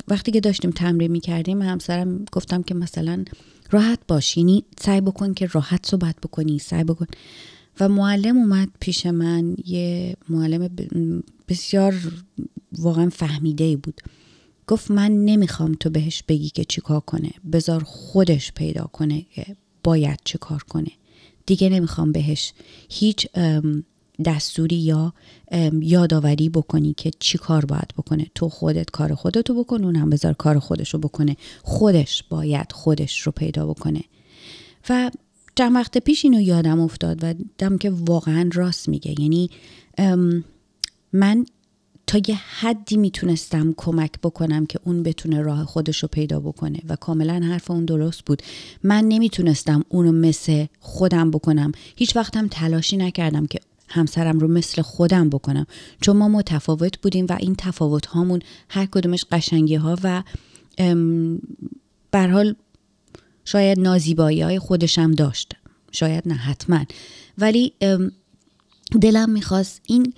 وقتی 0.08 0.32
که 0.32 0.40
داشتیم 0.40 0.70
تمرین 0.70 1.10
می 1.10 1.20
کردیم 1.20 1.62
همسرم 1.62 2.24
گفتم 2.32 2.62
که 2.62 2.74
مثلا 2.74 3.24
راحت 3.70 3.98
باش 4.08 4.36
یعنی 4.36 4.64
سعی 4.80 5.00
بکن 5.00 5.34
که 5.34 5.46
راحت 5.46 5.86
صحبت 5.86 6.16
بکنی 6.22 6.58
سعی 6.58 6.84
بکن. 6.84 7.06
و 7.80 7.88
معلم 7.88 8.36
اومد 8.36 8.68
پیش 8.80 9.06
من 9.06 9.56
یه 9.66 10.16
معلم 10.28 10.68
بسیار 11.48 11.94
واقعا 12.78 13.08
فهمیده 13.08 13.76
بود. 13.76 14.00
گفت 14.66 14.90
من 14.90 15.24
نمی‌خوام 15.24 15.74
تو 15.80 15.90
بهش 15.90 16.22
بگی 16.28 16.50
که 16.50 16.64
چیکار 16.64 17.00
کنه. 17.00 17.30
بذار 17.52 17.82
خودش 17.84 18.52
پیدا 18.52 18.84
کنه 18.84 19.26
که 19.34 19.56
باید 19.84 20.18
چیکار 20.24 20.62
کنه. 20.62 20.90
دیگه 21.46 21.68
نمی‌خوام 21.68 22.12
بهش 22.12 22.52
هیچ 22.88 23.26
دستوری 24.24 24.76
یا 24.76 25.12
یادآوری 25.80 26.48
بکنی 26.48 26.94
که 26.96 27.10
چی 27.18 27.38
کار 27.38 27.64
باید 27.64 27.94
بکنه. 27.98 28.26
تو 28.34 28.48
خودت 28.48 28.90
کار 28.90 29.14
خودتو 29.14 29.54
بکن 29.54 29.84
اون 29.84 29.96
هم 29.96 30.10
بذار 30.10 30.32
کار 30.32 30.58
خودشو 30.58 30.98
بکنه. 30.98 31.36
خودش 31.62 32.22
باید 32.22 32.72
خودش 32.72 33.20
رو 33.20 33.32
پیدا 33.32 33.66
بکنه. 33.66 34.02
و 34.88 35.10
چند 35.54 35.74
وقت 35.74 35.98
پیش 35.98 36.24
اینو 36.24 36.40
یادم 36.40 36.80
افتاد 36.80 37.18
و 37.22 37.34
دم 37.58 37.78
که 37.78 37.90
واقعا 37.90 38.50
راست 38.52 38.88
میگه. 38.88 39.20
یعنی 39.20 39.50
من 41.12 41.46
تا 42.06 42.20
یه 42.28 42.34
حدی 42.34 42.96
می‌تونستم 42.96 43.74
کمک 43.76 44.12
بکنم 44.22 44.66
که 44.66 44.78
اون 44.84 45.02
بتونه 45.02 45.42
راه 45.42 45.64
خودش 45.64 46.02
رو 46.02 46.08
پیدا 46.08 46.40
بکنه 46.40 46.78
و 46.88 46.96
کاملا 46.96 47.40
حرف 47.44 47.70
اون 47.70 47.84
درست 47.84 48.24
بود. 48.24 48.42
من 48.82 49.04
نمی‌تونستم 49.04 49.84
اونو 49.88 50.12
مثل 50.12 50.66
خودم 50.80 51.30
بکنم. 51.30 51.72
هیچ 51.96 52.16
وقتم 52.16 52.48
تلاشی 52.48 52.96
نکردم 52.96 53.46
که 53.46 53.60
همسرم 53.92 54.38
رو 54.38 54.48
مثل 54.48 54.82
خودم 54.82 55.28
بکنم. 55.28 55.66
چون 56.00 56.16
ما 56.16 56.28
متفاوت 56.28 56.98
بودیم 57.00 57.26
و 57.28 57.36
این 57.40 57.54
تفاوت 57.58 58.06
هامون 58.06 58.40
هر 58.68 58.86
کدومش 58.86 59.24
قشنگی 59.32 59.74
ها 59.74 59.98
و 60.02 60.22
حال 62.14 62.54
شاید 63.44 63.80
نازیبایی 63.80 64.40
های 64.42 64.58
خودشم 64.58 65.10
داشت. 65.10 65.52
شاید 65.92 66.28
نه 66.28 66.34
حتما. 66.34 66.84
ولی 67.38 67.72
دلم 69.00 69.30
می‌خواست 69.30 69.80
این 69.86 70.12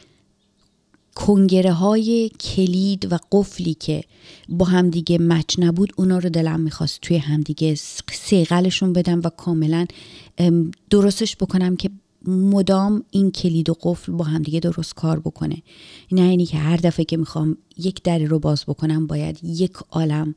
کنگره 1.14 1.72
های 1.72 2.28
کلید 2.28 3.12
و 3.12 3.18
قفلی 3.32 3.74
که 3.74 4.04
با 4.48 4.66
همدیگه 4.66 5.18
مچ 5.18 5.54
نبود 5.58 5.92
اونا 5.96 6.18
رو 6.18 6.30
دلم 6.30 6.60
می‌خواست 6.60 7.00
توی 7.00 7.16
همدیگه 7.16 7.74
سیغلشون 8.12 8.92
بدم 8.92 9.20
و 9.24 9.28
کاملا 9.28 9.86
درستش 10.90 11.36
بکنم 11.36 11.76
که 11.76 11.90
مدام 12.28 13.04
این 13.10 13.30
کلید 13.30 13.70
و 13.70 13.76
قفل 13.80 14.12
با 14.12 14.24
همدیگه 14.24 14.60
درست 14.60 14.94
کار 14.94 15.20
بکنه. 15.20 15.62
نه 16.12 16.22
اینی 16.22 16.46
که 16.46 16.58
هر 16.58 16.76
دفعه 16.76 17.04
که 17.04 17.16
می‌خوام 17.16 17.56
یک 17.78 18.02
دری 18.02 18.26
رو 18.26 18.38
باز 18.38 18.64
بکنم 18.68 19.06
باید 19.06 19.38
یک 19.42 19.72
عالم 19.90 20.34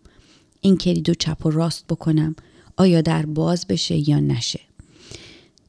این 0.62 0.78
کلید 0.78 1.08
رو 1.08 1.14
چپ 1.14 1.46
و 1.46 1.50
راست 1.50 1.88
بکنم. 1.88 2.36
آیا 2.78 3.02
در 3.02 3.26
باز 3.26 3.68
بشه 3.68 4.10
یا 4.10 4.20
نشه؟ 4.20 4.60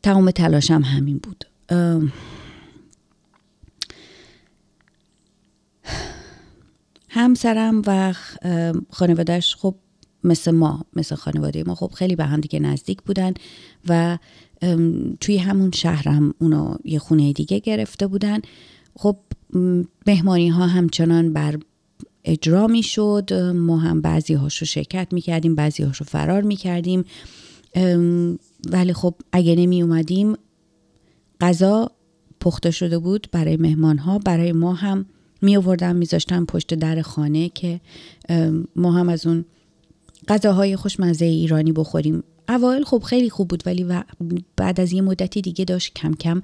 تمام 0.03 0.31
تلاشم 0.31 0.83
همین 0.83 1.19
بود. 1.19 1.45
همسرم 7.09 7.83
و 7.87 8.15
خانوادهش 8.91 9.55
خب 9.55 9.75
مثل 10.25 10.51
ما 10.51 10.85
مثل 10.97 11.15
خانواده 11.15 11.65
ما 11.65 11.75
خب 11.75 11.93
خیلی 11.95 12.17
به 12.17 12.25
هم 12.25 12.41
دیگه 12.41 12.61
نزدیک 12.61 13.03
بودن 13.03 13.35
و 13.89 14.19
توی 15.21 15.37
همون 15.37 15.71
شهرم 15.71 16.35
اونا 16.39 16.79
یه 16.85 16.99
خونه 16.99 17.33
دیگه 17.33 17.59
گرفته 17.59 18.07
بودن. 18.07 18.41
خب 18.97 19.17
مهمانی 20.07 20.49
ها 20.49 20.67
همچنان 20.67 21.33
بر 21.33 21.59
اجرا 22.25 22.67
می 22.67 22.83
شد 22.83 23.33
ما 23.55 23.79
هم 23.79 24.01
بعضی 24.01 24.35
هاشو 24.35 24.65
شرکت 24.65 25.09
می 25.13 25.21
کردیم 25.21 25.55
بعضی 25.55 25.83
هاشو 25.83 26.05
فرار 26.05 26.43
می 26.43 26.57
کردیم 26.57 27.05
ولی 28.71 28.93
خب 28.93 29.15
اگه 29.33 29.55
نمی 29.55 29.83
اومدیم 29.83 30.37
غذا 31.41 31.91
پخته 32.41 32.71
شده 32.71 32.99
بود 32.99 33.29
برای 33.33 33.57
مهمان 33.57 33.99
ها 33.99 34.19
برای 34.19 34.53
ما 34.53 34.75
هم 34.75 35.07
می 35.43 35.57
آوردن 35.57 35.97
میذاشتن 35.97 36.45
پشت 36.45 36.75
در 36.75 37.03
خانه 37.03 37.49
که 37.49 37.81
ما 38.77 38.93
هم 38.93 39.09
از 39.09 39.27
اون 39.27 39.45
غذاهای 40.29 40.77
خوشمزه 40.77 41.25
ایرانی 41.25 41.73
بخوریم. 41.73 42.23
اوایل 42.49 42.85
خب 42.85 43.03
خیلی 43.03 43.31
خوب 43.31 43.49
بود 43.49 43.63
ولی 43.67 43.87
بعد 44.57 44.81
از 44.81 44.93
یه 44.93 45.03
مدتی 45.03 45.41
دیگه 45.41 45.65
داشت 45.65 45.95
کم 45.95 46.15
کم 46.15 46.43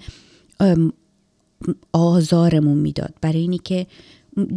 آزارمون 1.93 2.79
می‌داد. 2.79 3.15
برای 3.21 3.41
اینی 3.41 3.59
که 3.59 3.87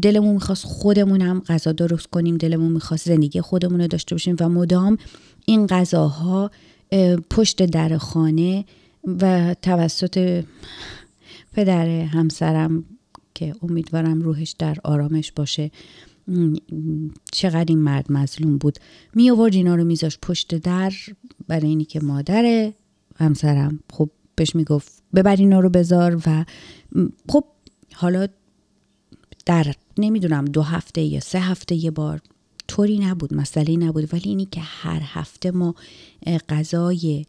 دلمون 0.02 0.34
می‌خواست 0.34 0.66
خودمون 0.66 1.22
هم 1.22 1.40
غذا 1.40 1.72
درست 1.72 2.08
کنیم 2.08 2.38
دلمون 2.38 2.72
می‌خواست 2.72 3.06
زندگی 3.06 3.42
خودمون 3.42 3.82
رو 3.82 3.88
داشته 3.88 4.16
باشیم 4.16 4.36
و 4.40 4.50
مدام 4.50 4.98
این 5.46 5.68
غذاها 5.68 6.52
پشت 7.30 7.66
در 7.66 7.98
خانه 7.98 8.66
و 9.22 9.56
توسط 9.62 10.44
پدر 11.54 11.88
همسرم 11.88 12.84
که 13.36 13.56
امیدوارم 13.64 14.22
روحش 14.22 14.56
در 14.60 14.78
آرامش 14.84 15.32
باشه 15.32 15.72
چقدر 17.32 17.66
این 17.68 17.80
مرد 17.80 18.12
مظلوم 18.12 18.58
بود. 18.58 18.80
می 19.16 19.32
آورد 19.32 19.54
اینا 19.54 19.76
رو 19.76 19.84
میذاش 19.84 20.18
پشت 20.22 20.56
در 20.56 20.94
برای 21.48 21.68
اینی 21.70 21.86
که 21.86 22.00
مادر 22.00 22.72
همسرم. 23.16 23.80
خب 23.94 24.10
بهش 24.36 24.56
می‌گفت 24.56 25.04
ببر 25.16 25.36
اینا 25.36 25.60
رو 25.60 25.70
بذار 25.70 26.22
و 26.26 26.46
خب 27.30 27.44
حالا 27.94 28.28
در 29.46 29.74
نمی‌دونم 29.98 30.46
دو 30.46 30.62
هفته 30.62 31.02
یا 31.02 31.20
سه 31.20 31.40
هفته 31.40 31.76
یه 31.76 31.92
بار 31.92 32.22
طوری 32.68 33.00
نبود 33.00 33.34
مسئله 33.34 33.78
نبود. 33.78 34.14
ولی 34.14 34.30
اینی 34.30 34.46
که 34.46 34.62
هر 34.64 35.02
هفته 35.04 35.52
ما 35.52 35.76
غذای 36.50 37.26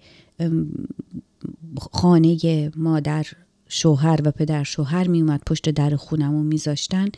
خانه 1.93 2.71
مادر 2.77 3.27
شوهر 3.69 4.21
و 4.25 4.31
پدر 4.31 4.65
شوهر 4.65 5.09
می 5.09 5.21
اومد 5.21 5.43
پشت 5.47 5.71
در 5.71 5.97
خونمون 5.97 6.47
میذاشتن. 6.47 7.09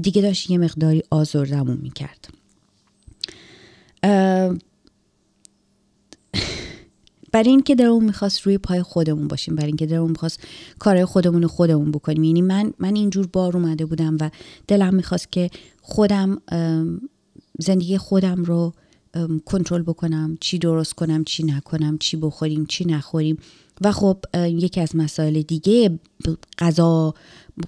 دیگه 0.00 0.22
داشت 0.22 0.50
یه 0.50 0.58
مقداری 0.58 1.02
آزردمون 1.10 1.78
می‌کرد. 1.82 2.28
برای 7.32 7.50
اینکه 7.50 7.74
درمون 7.74 8.04
می‌خواست 8.04 8.40
روی 8.40 8.58
پای 8.58 8.82
خودمون 8.82 9.28
باشیم 9.28 9.54
برای 9.54 9.66
اینکه 9.66 9.86
درمون 9.86 10.10
می‌خواست 10.10 10.40
کارهای 10.78 11.04
خودمون 11.04 11.42
رو 11.42 11.48
خودمون 11.48 11.90
بکنیم. 11.90 12.24
یعنی 12.24 12.42
من 12.42 12.72
من 12.78 12.96
اینجور 12.96 13.26
بار 13.26 13.56
اومده 13.56 13.86
بودم 13.86 14.16
و 14.20 14.30
دلم 14.68 14.94
می‌خواست 14.94 15.32
که 15.32 15.50
خودم 15.82 16.42
زندگی 17.58 17.98
خودم 17.98 18.44
رو 18.44 18.72
کنترل 19.44 19.82
بکنم 19.82 20.36
چی 20.40 20.58
درست 20.58 20.94
کنم 20.94 21.24
چی 21.24 21.42
نکنم 21.42 21.98
چی 21.98 22.16
بخوریم 22.16 22.66
چی 22.66 22.84
نخوریم. 22.84 23.38
و 23.80 23.92
خب 23.92 24.18
یکی 24.34 24.80
از 24.80 24.96
مسائل 24.96 25.42
دیگه 25.42 25.98
غذا 26.58 27.14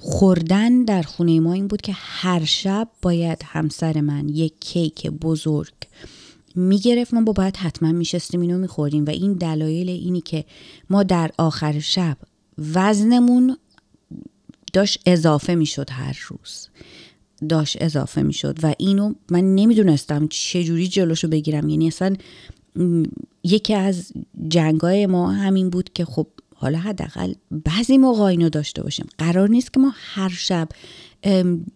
خوردن 0.01 0.85
در 0.85 1.03
خونه 1.03 1.40
ما 1.40 1.53
این 1.53 1.69
بود 1.69 1.81
که 1.81 1.93
هر 1.97 2.45
شب 2.45 2.88
باید 3.03 3.43
همسر 3.45 4.01
من 4.01 4.29
یک 4.29 4.53
کیک 4.61 5.07
بزرگ 5.07 5.75
می‌گرفت. 6.55 7.14
ما 7.14 7.21
با 7.21 7.33
باید 7.33 7.57
حتما 7.57 7.93
میشستیم 7.93 8.40
اینو 8.40 8.59
می‌خوریم 8.59 9.05
و 9.05 9.11
این 9.11 9.33
دلایل 9.33 9.88
اینی 9.88 10.21
که 10.21 10.45
ما 10.90 11.03
در 11.03 11.31
آخر 11.38 11.81
شب 11.81 12.17
وزنمون 12.59 13.57
داشت 14.73 15.01
اضافه 15.07 15.55
می‌شد 15.55 15.90
هر 15.90 16.19
روز 16.29 16.69
داشت 17.49 17.77
اضافه 17.81 18.23
می‌شد 18.23 18.59
و 18.62 18.75
اینو 18.79 19.14
من 19.31 19.55
نمی‌دونستم 19.55 20.29
چجوری 20.29 20.88
جلوشو 20.88 21.29
بگیرم. 21.29 21.69
یعنی 21.69 21.88
اصلا 21.88 22.17
یکی 23.44 23.74
از 23.74 24.12
جنگای 24.48 25.06
ما 25.06 25.30
همین 25.30 25.70
بود 25.70 25.90
که 25.92 26.04
خب 26.04 26.26
حالا 26.54 26.78
حداقل 26.78 27.32
بعضی 27.64 27.98
موقع 27.98 28.22
اینو 28.22 28.48
داشته 28.48 28.82
باشیم. 28.82 29.06
قرار 29.18 29.48
نیست 29.48 29.72
که 29.72 29.80
ما 29.80 29.92
هر 29.94 30.28
شب 30.28 30.68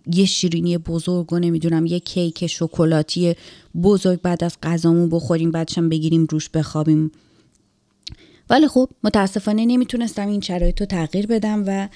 یه 0.06 0.24
شیرینی 0.24 0.78
بزرگ 0.78 1.32
و 1.32 1.38
نمی‌دونم 1.38 1.86
یه 1.86 2.00
کیک 2.00 2.46
شکلاتی 2.46 3.34
بزرگ 3.82 4.20
بعد 4.20 4.44
از 4.44 4.56
غذامون 4.62 5.08
بخوریم 5.08 5.50
بعدشم 5.50 5.88
بگیریم 5.88 6.26
روش 6.30 6.48
بخوابیم. 6.48 7.10
ولی 8.50 8.68
خب 8.68 8.88
متاسفانه 9.04 9.66
نمی‌تونستم 9.66 10.28
این 10.28 10.40
شرایط 10.40 10.80
رو 10.80 10.86
تغییر 10.86 11.26
بدم 11.26 11.64
و 11.66 11.88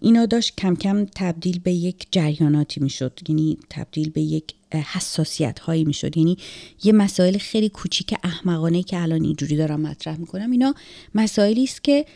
اینا 0.00 0.26
داشت 0.26 0.56
کم 0.56 0.76
کم 0.76 1.04
تبدیل 1.04 1.58
به 1.58 1.72
یک 1.72 2.06
جریاناتی 2.10 2.80
می‌شد. 2.80 3.20
یعنی 3.28 3.58
تبدیل 3.70 4.10
به 4.10 4.20
یک 4.20 4.54
حساسیت 4.72 5.58
هایی 5.58 5.84
می‌شد. 5.84 6.16
یعنی 6.16 6.36
یه 6.84 6.92
مسائل 6.92 7.38
خیلی 7.38 7.68
کوچیک 7.68 8.14
احمقانه 8.22 8.82
که 8.82 9.02
الان 9.02 9.24
اینجوری 9.24 9.56
دارم 9.56 9.80
مطرح 9.80 10.16
می‌کنم 10.16 10.50
اینا 10.50 10.74
مسائلی 11.14 11.64
است 11.64 11.84
که 11.84 12.06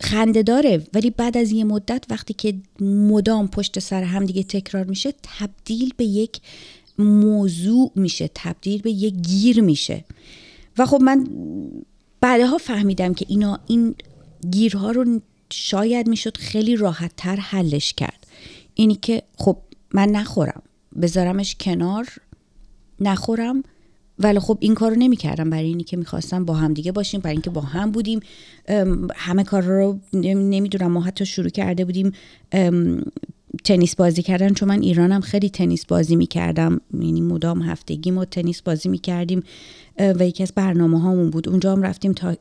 خنده 0.00 0.42
داره. 0.42 0.86
ولی 0.94 1.10
بعد 1.10 1.36
از 1.36 1.52
یه 1.52 1.64
مدت 1.64 2.04
وقتی 2.10 2.34
که 2.34 2.54
مدام 2.80 3.48
پشت 3.48 3.78
سر 3.78 4.02
هم 4.02 4.26
دیگه 4.26 4.42
تکرار 4.42 4.84
میشه 4.84 5.14
تبدیل 5.38 5.92
به 5.96 6.04
یک 6.04 6.40
موضوع 6.98 7.90
میشه. 7.94 8.30
تبدیل 8.34 8.80
به 8.80 8.90
یک 8.90 9.14
گیر 9.14 9.60
میشه. 9.60 10.04
و 10.78 10.86
خب 10.86 11.02
من 11.02 11.28
بعدها 12.22 12.58
فهمیدم 12.58 13.14
که 13.14 13.26
اینا 13.28 13.58
این 13.66 13.94
گیرها 14.50 14.90
رو 14.90 15.20
شاید 15.50 16.08
می‌شد 16.08 16.36
خیلی 16.36 16.76
راحت 16.76 17.12
تر 17.16 17.36
حلش 17.36 17.92
کرد. 17.92 18.26
اینی 18.74 18.94
که 18.94 19.22
خب 19.36 19.56
من 19.94 20.08
نخورم. 20.08 20.62
بذارمش 21.02 21.56
کنار 21.60 22.06
نخورم. 23.00 23.62
ولی 24.18 24.38
خب 24.38 24.58
این 24.60 24.74
کارو 24.74 24.96
نمی‌کردم. 24.98 25.50
برای 25.50 25.66
اینی 25.66 25.84
که 25.84 25.96
می‌خواستم 25.96 26.44
با 26.44 26.54
هم 26.54 26.74
دیگه 26.74 26.92
باشیم 26.92 27.20
برای 27.20 27.34
اینکه 27.34 27.50
با 27.50 27.60
هم 27.60 27.90
بودیم. 27.90 28.20
همه 29.14 29.44
کار 29.44 29.62
رو 29.62 29.98
نمی‌دونم 30.12 30.92
ما 30.92 31.00
حتی 31.00 31.26
شروع 31.26 31.48
کرده 31.48 31.84
بودیم 31.84 32.12
تنیس 33.64 33.96
بازی 33.96 34.22
کردن. 34.22 34.54
چون 34.54 34.68
من 34.68 34.82
ایرانم 34.82 35.20
خیلی 35.20 35.50
تنیس 35.50 35.86
بازی 35.86 36.16
می‌کردم. 36.16 36.80
یعنی 36.94 37.20
مدام 37.20 37.62
هفتگی 37.62 38.10
ما 38.10 38.24
تنیس 38.24 38.62
بازی 38.62 38.88
می‌کردیم. 38.88 39.42
و 39.98 40.26
یکی 40.26 40.42
از 40.42 40.52
برنامه 40.54 41.00
هامون 41.00 41.30
بود. 41.30 41.48
اونجا 41.48 41.72
هم 41.72 41.82
رفتیم 41.82 42.12
تا 42.12 42.36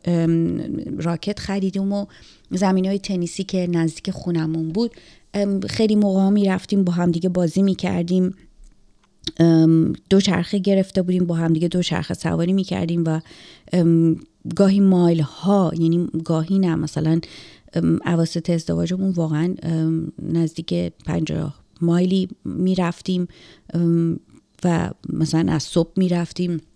راکت 0.98 1.40
خریدیم 1.40 1.94
و 1.94 2.06
زمین 2.52 2.86
های 2.86 3.00
تنیسی 3.00 3.44
که 3.44 3.68
نزدیک 3.68 4.12
خونمون 4.12 4.70
بود. 4.70 4.92
خیلی 5.70 5.96
موقع 5.96 6.30
می 6.30 6.46
رفتیم 6.46 6.84
با 6.84 6.94
هم 6.94 7.12
دیگه 7.12 7.30
بازی 7.30 7.62
می‌کردیم 7.62 8.36
دو 10.10 10.22
چرخه 10.22 10.58
گرفته 10.58 11.02
بودیم 11.02 11.26
با 11.26 11.36
هم 11.36 11.54
دیگه 11.54 11.68
دو 11.68 11.82
چرخه 11.82 12.14
سواری 12.14 12.54
می‌کردیم 12.54 13.04
و 13.06 13.20
گاهی 14.56 14.80
مایل 14.80 15.22
ها 15.22 15.72
یعنی 15.78 16.08
گاهی 16.24 16.60
نه 16.60 16.76
مثلا 16.76 17.20
عواسط 18.06 18.50
ازدواجمون 18.50 19.12
واقعا 19.12 19.56
نزدیک 20.22 20.74
پنجاه 21.06 21.62
مایلی 21.82 22.30
می‌رفتیم 22.46 23.28
و 24.64 24.92
مثلا 25.10 25.54
از 25.54 25.64
صبح 25.64 25.92
می‌رفتیم 25.98 26.50
غذامون 26.52 26.71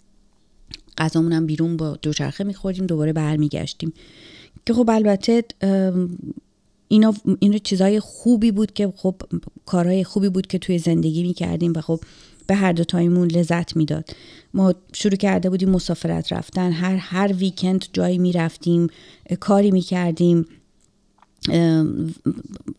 هم 0.99 1.45
بیرون 1.45 1.77
با 1.77 1.97
دوچرخه 2.01 2.43
میخوردیم 2.43 2.85
دوباره 2.85 3.13
برمیگشتیم. 3.13 3.93
که 4.65 4.73
خب 4.73 4.89
البته 4.89 5.43
اینا 6.87 7.13
اینا 7.39 7.57
چیزای 7.57 7.99
خوبی 7.99 8.51
بود 8.51 8.73
که 8.73 8.93
خب 8.95 9.15
کارهای 9.65 10.03
خوبی 10.03 10.29
بود 10.29 10.47
که 10.47 10.57
توی 10.57 10.79
زندگی 10.79 11.23
می‌کردیم 11.23 11.73
و 11.75 11.81
خب 11.81 11.99
به 12.47 12.55
هر 12.55 12.71
دو 12.71 12.83
تایمون 12.83 13.27
لذت 13.27 13.75
می‌داد. 13.75 14.09
ما 14.53 14.73
شروع 14.93 15.15
کرده 15.15 15.49
بودیم 15.49 15.69
مسافرت 15.69 16.33
رفتن. 16.33 16.71
هر 16.71 16.95
هر 16.95 17.33
ویکند 17.33 17.85
جایی 17.93 18.17
می‌رفتیم 18.17 18.87
کاری 19.39 19.71
می‌کردیم. 19.71 20.45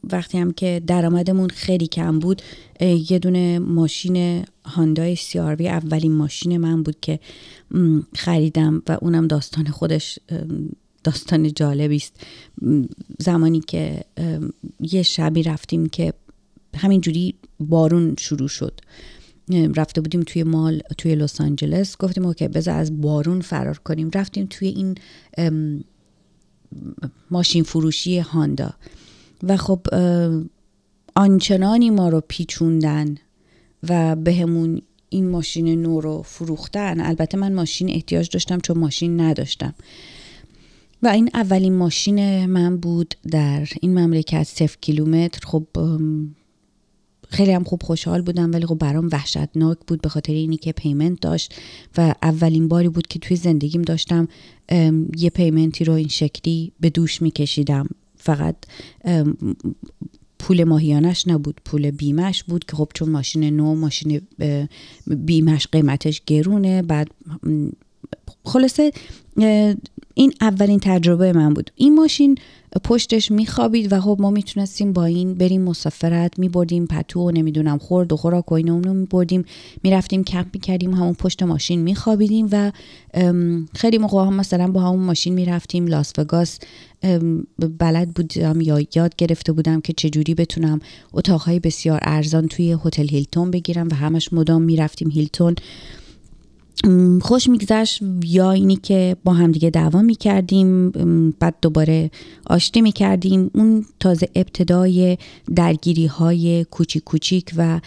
وقتی 0.04 0.38
هم 0.38 0.52
که 0.52 0.82
درآمدمون 0.86 1.48
خیلی 1.48 1.86
کم 1.86 2.18
بود 2.18 2.42
یه 2.80 3.18
دونه 3.18 3.58
ماشین 3.58 4.44
هاندای 4.64 5.16
سیاروی 5.16 5.68
اولین 5.68 6.12
ماشین 6.12 6.56
من 6.56 6.82
بود 6.82 7.00
که 7.00 7.20
خریدم 8.14 8.82
و 8.88 8.98
اونم 9.00 9.26
داستان 9.26 9.66
خودش 9.66 10.18
داستان 11.04 11.52
جالبی 11.52 11.96
است. 11.96 12.20
زمانی 13.18 13.60
که 13.60 14.04
یه 14.80 15.02
شبی 15.02 15.42
رفتیم 15.42 15.86
که 15.86 16.12
همینجوری 16.76 17.34
بارون 17.60 18.14
شروع 18.18 18.48
شد. 18.48 18.80
رفته 19.76 20.00
بودیم 20.00 20.22
توی 20.22 20.42
مال 20.42 20.80
توی 20.98 21.14
لس 21.14 21.40
آنجلس. 21.40 21.96
گفتیم 21.98 22.26
اوکی 22.26 22.48
بذار 22.48 22.74
از 22.74 23.00
بارون 23.00 23.40
فرار 23.40 23.78
کنیم. 23.78 24.10
رفتیم 24.14 24.46
توی 24.50 24.68
این 24.68 24.94
ماشین 27.30 27.62
فروشی 27.62 28.18
هاندا. 28.18 28.70
و 29.42 29.56
خب 29.56 29.80
آنچنانی 31.14 31.90
ما 31.90 32.08
رو 32.08 32.22
پیچوندن 32.28 33.16
و 33.88 34.16
بهمون 34.16 34.82
این 35.08 35.28
ماشین 35.28 35.82
نو 35.82 36.00
رو 36.00 36.22
فروختن. 36.22 37.00
البته 37.00 37.38
من 37.38 37.54
ماشین 37.54 37.90
احتیاج 37.90 38.30
داشتم 38.30 38.58
چون 38.58 38.78
ماشین 38.78 39.20
نداشتم. 39.20 39.74
و 41.02 41.08
این 41.08 41.30
اولین 41.34 41.76
ماشین 41.76 42.46
من 42.46 42.76
بود 42.76 43.14
در 43.30 43.68
این 43.80 43.98
مملکت 43.98 44.42
صف 44.42 44.76
کیلومتر. 44.80 45.40
خب 45.46 45.66
خیلی 47.28 47.52
هم 47.52 47.64
خوب 47.64 47.82
خوشحال 47.82 48.22
بودم 48.22 48.52
ولی 48.52 48.66
خب 48.66 48.74
برام 48.74 49.08
وحشتناک 49.12 49.78
بود 49.86 50.00
به 50.00 50.08
خاطر 50.08 50.32
اینی 50.32 50.56
که 50.56 50.72
پیمنت 50.72 51.20
داشت 51.20 51.54
و 51.98 52.14
اولین 52.22 52.68
باری 52.68 52.88
بود 52.88 53.06
که 53.06 53.18
توی 53.18 53.36
زندگیم 53.36 53.82
داشتم 53.82 54.28
یه 55.16 55.30
پیمنتی 55.34 55.84
رو 55.84 55.92
این 55.92 56.08
شکلی 56.08 56.72
به 56.80 56.90
دوش 56.90 57.22
میکشیدم. 57.22 57.88
فقط 58.16 58.56
پول 60.38 60.64
ماهیانش 60.64 61.28
نبود 61.28 61.60
پول 61.64 61.90
بیمش 61.90 62.44
بود 62.44 62.64
که 62.64 62.76
خب 62.76 62.88
چون 62.94 63.08
ماشین 63.08 63.56
نو 63.56 63.74
ماشین 63.74 64.20
بیمش 65.06 65.66
قیمتش 65.66 66.22
گرونه 66.26 66.82
بعد 66.82 67.08
خلاصه 68.44 68.92
این 70.14 70.32
اولین 70.40 70.80
تجربه 70.82 71.32
من 71.32 71.54
بود. 71.54 71.70
این 71.74 71.94
ماشین 71.94 72.38
پشتش 72.84 73.30
میخوابید 73.30 73.92
و 73.92 74.00
خب 74.00 74.16
ما 74.20 74.30
می‌تونستیم 74.30 74.92
با 74.92 75.04
این 75.04 75.34
بریم 75.34 75.62
مسافرت 75.62 76.38
میبردیم 76.38 76.86
پتو 76.86 77.20
و 77.20 77.30
نمی‌دونم 77.30 77.78
خورد 77.78 78.12
و 78.12 78.16
خوراک 78.16 78.52
و 78.52 78.54
اینا 78.54 78.74
اونو 78.74 78.94
میبردیم 78.94 79.44
می‌رفتیم 79.82 80.24
کمپ 80.24 80.46
می‌کردیم 80.54 80.94
همون 80.94 81.14
پشت 81.14 81.42
ماشین 81.42 81.80
میخوابیدیم 81.80 82.48
و 82.52 82.72
خیلی 83.74 83.98
موقع 83.98 84.26
هم 84.26 84.34
مثلا 84.34 84.70
با 84.70 84.80
همون 84.80 85.04
ماشین 85.04 85.34
می‌رفتیم 85.34 85.86
لاس 85.86 86.12
وگاس. 86.18 86.58
بلد 87.78 88.10
بودم 88.10 88.60
یا 88.60 88.80
یاد 88.94 89.16
گرفته 89.16 89.52
بودم 89.52 89.80
که 89.80 89.92
چجوری 89.92 90.34
بتونم 90.34 90.80
اتاقهای 91.12 91.60
بسیار 91.60 91.98
ارزان 92.02 92.48
توی 92.48 92.76
هتل 92.84 93.08
هیلتون 93.08 93.50
بگیرم 93.50 93.88
و 93.90 93.94
همش 93.94 94.32
مدام 94.32 94.62
می‌رفتیم 94.62 95.10
هیلتون. 95.10 95.54
خوش 97.22 97.48
میگذشت 97.48 98.02
یا 98.24 98.50
اینی 98.52 98.76
که 98.76 99.16
با 99.24 99.32
همدیگه 99.32 99.70
دعوا 99.70 100.02
می‌کردیم 100.02 100.90
بعد 101.30 101.54
دوباره 101.62 102.10
آشتی 102.46 102.80
می‌کردیم. 102.80 103.50
اون 103.54 103.86
تازه 104.00 104.28
ابتدای 104.34 105.18
درگیری 105.54 106.06
های 106.06 106.64
کوچیک 106.64 107.04
کوچیک 107.04 107.52
و 107.56 107.80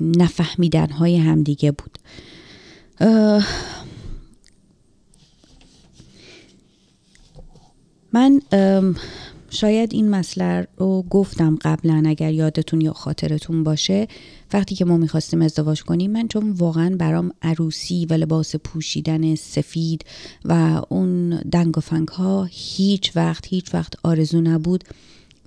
نفهمیدن 0.00 0.90
های 0.90 1.16
همدیگه 1.16 1.72
بود. 1.72 1.98
من 8.12 8.40
شاید 9.50 9.94
این 9.94 10.08
مسئله 10.10 10.66
رو 10.76 11.04
گفتم 11.10 11.58
قبلا 11.62 12.02
اگر 12.06 12.32
یادتون 12.32 12.80
یا 12.80 12.92
خاطرتون 12.92 13.64
باشه. 13.64 14.08
وقتی 14.52 14.74
که 14.74 14.84
ما 14.84 14.96
می‌خواستیم 14.96 15.42
ازدواج 15.42 15.82
کنیم 15.82 16.10
من 16.10 16.28
چون 16.28 16.50
واقعا 16.50 16.96
برام 16.96 17.32
عروسی 17.42 18.06
و 18.10 18.14
لباس 18.14 18.56
پوشیدن 18.56 19.34
سفید 19.34 20.04
و 20.44 20.82
اون 20.88 21.30
دنگ 21.30 21.78
و 21.78 21.80
فنگ 21.80 22.08
ها 22.08 22.48
هیچ 22.50 23.16
وقت 23.16 23.46
هیچ 23.46 23.74
وقت 23.74 23.94
آرزو 24.02 24.40
نبود 24.40 24.84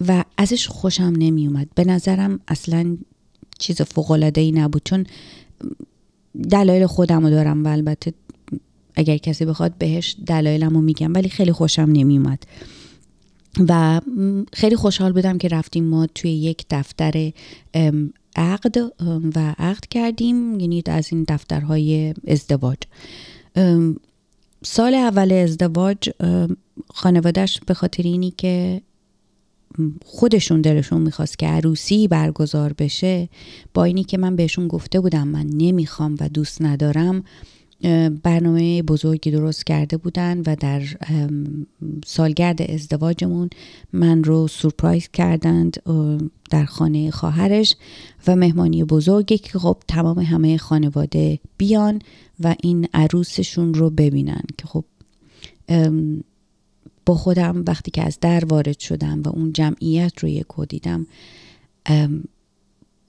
و 0.07 0.23
ازش 0.37 0.67
خوشم 0.67 1.13
نمیومد 1.17 1.67
به 1.75 1.83
نظرم 1.83 2.39
اصلا 2.47 2.97
چیز 3.59 3.81
ای 4.35 4.51
نبود 4.51 4.81
چون 4.85 5.05
دلایل 6.49 6.85
خودم 6.85 7.23
رو 7.23 7.29
دارم 7.29 7.65
و 7.65 7.67
البته 7.67 8.13
اگر 8.95 9.17
کسی 9.17 9.45
بخواد 9.45 9.77
بهش 9.77 10.15
دلایلم 10.25 10.73
رو 10.73 10.81
میگم 10.81 11.13
ولی 11.13 11.29
خیلی 11.29 11.51
خوشم 11.51 11.81
نمیومد 11.81 12.45
و 13.69 14.01
خیلی 14.53 14.75
خوشحال 14.75 15.11
بودم 15.11 15.37
که 15.37 15.47
رفتیم 15.47 15.83
ما 15.83 16.07
توی 16.15 16.31
یک 16.31 16.65
دفتر 16.69 17.31
عقد 18.35 18.77
و 19.35 19.55
عقد 19.57 19.85
کردیم 19.89 20.59
یعنی 20.59 20.83
از 20.85 21.07
این 21.11 21.25
دفترهای 21.27 22.13
ازدواج. 22.27 22.77
سال 24.63 24.93
اول 24.93 25.31
ازدواج 25.31 26.09
خانوادهش 26.93 27.59
به 27.67 27.73
خاطر 27.73 28.03
اینی 28.03 28.33
که 28.37 28.81
خودشون 30.05 30.61
دلشون 30.61 31.01
می‌خواست 31.01 31.39
که 31.39 31.47
عروسی 31.47 32.07
برگزار 32.07 32.73
بشه 32.73 33.29
با 33.73 33.83
اینی 33.83 34.03
که 34.03 34.17
من 34.17 34.35
بهشون 34.35 34.67
گفته 34.67 34.99
بودم 34.99 35.27
من 35.27 35.45
نمی‌خوام 35.45 36.15
و 36.19 36.29
دوست 36.29 36.61
ندارم 36.61 37.23
برنامه 38.24 38.84
بزرگی 38.84 39.32
درست 39.32 39.65
کرده 39.65 39.98
بودن 39.98 40.39
و 40.39 40.56
در 40.56 40.84
سالگرد 42.06 42.62
ازدواجمون 42.62 43.50
من 43.93 44.24
رو 44.24 44.48
سورپرایز 44.48 45.08
کردند 45.08 45.84
در 46.50 46.65
خانه 46.65 47.12
خواهرش 47.12 47.76
و 48.28 48.36
مهمانی 48.36 48.84
بزرگی 48.84 49.38
که 49.38 49.60
خب 49.60 49.78
تمام 49.88 50.19
همه 50.19 50.58
خانواده 50.58 51.39
بیان 51.58 52.02
و 52.39 52.56
این 52.63 52.88
عروسشون 52.93 53.74
رو 53.74 53.89
ببینن 53.89 54.43
که 54.58 54.67
خب 54.67 54.86
با 57.06 57.15
خودم 57.15 57.63
وقتی 57.67 57.91
که 57.91 58.04
از 58.04 58.17
در 58.22 58.46
وارد 58.46 58.80
شدم 58.80 59.22
و 59.22 59.30
اون 59.30 59.54
جمعیت 59.54 60.13
رو 60.19 60.30
یک 60.30 60.48
دیدم 60.69 61.08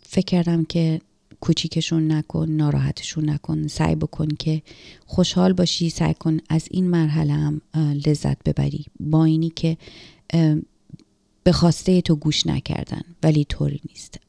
فکر 0.02 0.26
کردم 0.26 0.64
که 0.64 1.00
کوچیکشون 1.44 2.12
نکن 2.12 2.50
ناراحتشون 2.50 3.30
نکن. 3.30 3.66
سعی 3.66 3.94
بکن 3.94 4.28
که 4.38 4.62
خوشحال 5.06 5.52
باشی 5.52 5.90
سعی 5.90 6.14
کن 6.14 6.38
از 6.48 6.68
این 6.70 6.90
مرحله 6.90 7.32
هم 7.32 7.60
لذت 8.06 8.44
ببری. 8.44 8.84
با 9.00 9.24
اینی 9.24 9.52
که 9.56 9.76
به 11.44 11.52
خواسته 11.52 12.00
تو 12.00 12.16
گوش 12.16 12.46
نکردن 12.46 13.02
ولی 13.22 13.44
طوری 13.44 13.80
نیست. 13.88 14.20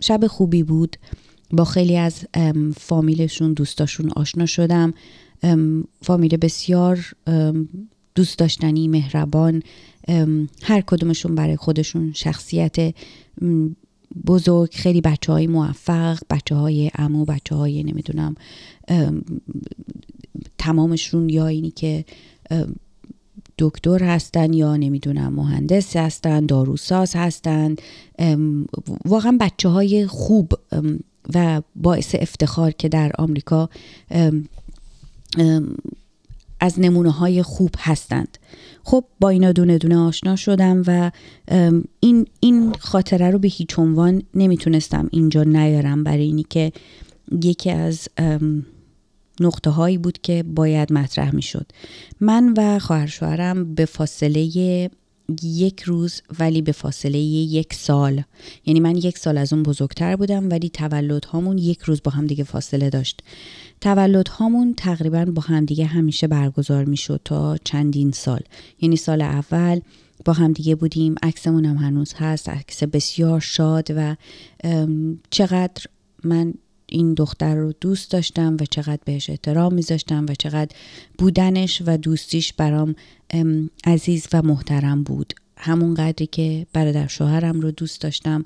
شب 0.00 0.26
خوبی 0.26 0.62
بود. 0.62 0.96
با 1.50 1.64
خیلی 1.64 1.96
از 1.96 2.24
فامیلشون 2.76 3.52
دوستاشون 3.52 4.10
آشنا 4.10 4.46
شدم. 4.46 4.94
فامیل 6.02 6.36
بسیار 6.36 7.12
دوست 8.14 8.38
داشتنی 8.38 8.88
مهربان. 8.88 9.62
هر 10.62 10.80
کدومشون 10.86 11.34
برای 11.34 11.56
خودشون 11.56 12.12
شخصیت 12.12 12.94
بزرگ 14.26 14.74
خیلی 14.74 15.00
بچه 15.00 15.32
های 15.32 15.46
موفق 15.46 16.18
بچه 16.30 16.54
های 16.54 16.90
امو 16.94 17.24
بچه 17.24 17.54
های 17.54 17.82
نمی‌دونم 17.82 18.34
تمامشون 20.58 21.28
یا 21.28 21.46
اینی 21.46 21.70
که 21.70 22.04
دکتر 23.58 24.04
هستن 24.04 24.52
یا 24.52 24.76
نمی‌دونم 24.76 25.32
مهندس 25.32 25.96
هستن 25.96 26.46
داروساز 26.46 27.16
هستن 27.16 27.76
واقعا 29.04 29.36
بچه 29.40 29.68
های 29.68 30.06
خوب 30.06 30.52
و 31.34 31.62
باعث 31.76 32.14
افتخار 32.14 32.70
که 32.70 32.88
در 32.88 33.12
آمریکا 33.18 33.68
از 36.60 36.80
نمونه 36.80 37.10
های 37.10 37.42
خوب 37.42 37.70
هستند. 37.78 38.38
خب 38.82 39.04
با 39.20 39.28
اینا 39.28 39.52
دونه 39.52 39.78
دونه 39.78 39.98
آشنا 39.98 40.36
شدم 40.36 40.82
و 40.86 41.10
این, 42.00 42.26
این 42.40 42.72
خاطره 42.80 43.30
رو 43.30 43.38
به 43.38 43.48
هیچ 43.48 43.78
عنوان 43.78 44.22
نمی‌تونستم 44.34 45.08
اینجا 45.12 45.42
نیارم 45.42 46.04
برای 46.04 46.22
اینی 46.22 46.46
که 46.50 46.72
یکی 47.42 47.70
از 47.70 48.08
نقطه 49.40 49.70
هایی 49.70 49.98
بود 49.98 50.18
که 50.22 50.42
باید 50.42 50.92
مطرح 50.92 51.34
می 51.34 51.42
شد 51.42 51.66
من 52.20 52.54
و 52.56 52.78
خواهر 52.78 53.06
شوهرم 53.06 53.74
به 53.74 53.84
فاصله 53.84 54.90
یک 55.42 55.82
روز 55.82 56.22
ولی 56.38 56.62
به 56.62 56.72
فاصله 56.72 57.18
یک 57.18 57.74
سال. 57.74 58.22
یعنی 58.66 58.80
من 58.80 58.96
یک 58.96 59.18
سال 59.18 59.38
از 59.38 59.52
اون 59.52 59.62
بزرگتر 59.62 60.16
بودم 60.16 60.50
ولی 60.50 60.68
تولد 60.68 61.24
هامون 61.24 61.58
یک 61.58 61.80
روز 61.82 62.02
با 62.04 62.10
هم 62.10 62.26
دیگه 62.26 62.44
فاصله 62.44 62.90
داشت. 62.90 63.20
تولد 63.80 64.28
هامون 64.28 64.74
تقریبا 64.74 65.24
با 65.24 65.42
همدیگه 65.42 65.84
همیشه 65.84 66.26
برگزار 66.26 66.84
می 66.84 66.96
شد 66.96 67.20
تا 67.24 67.56
چندین 67.64 68.12
سال. 68.12 68.40
یعنی 68.80 68.96
سال 68.96 69.22
اول 69.22 69.80
با 70.24 70.32
همدیگه 70.32 70.74
بودیم 70.74 71.14
عکسمون 71.22 71.64
هم 71.64 71.76
هنوز 71.76 72.14
هست 72.16 72.48
عکس 72.48 72.82
بسیار 72.82 73.40
شاد 73.40 73.88
و 73.96 74.16
چقدر 75.30 75.84
من 76.24 76.54
این 76.90 77.14
دختر 77.14 77.54
رو 77.54 77.72
دوست 77.80 78.10
داشتم 78.10 78.56
و 78.60 78.64
چقدر 78.64 79.00
بهش 79.04 79.30
احترام 79.30 79.74
میذاشتم 79.74 80.26
و 80.28 80.34
چقدر 80.34 80.76
بودنش 81.18 81.82
و 81.86 81.96
دوستیش 81.96 82.52
برام 82.52 82.94
عزیز 83.86 84.26
و 84.32 84.42
محترم 84.42 85.02
بود. 85.02 85.34
همون 85.56 85.94
قدری 85.94 86.26
که 86.26 86.66
برادر 86.72 87.06
شوهرم 87.06 87.60
رو 87.60 87.70
دوست 87.70 88.00
داشتم. 88.00 88.42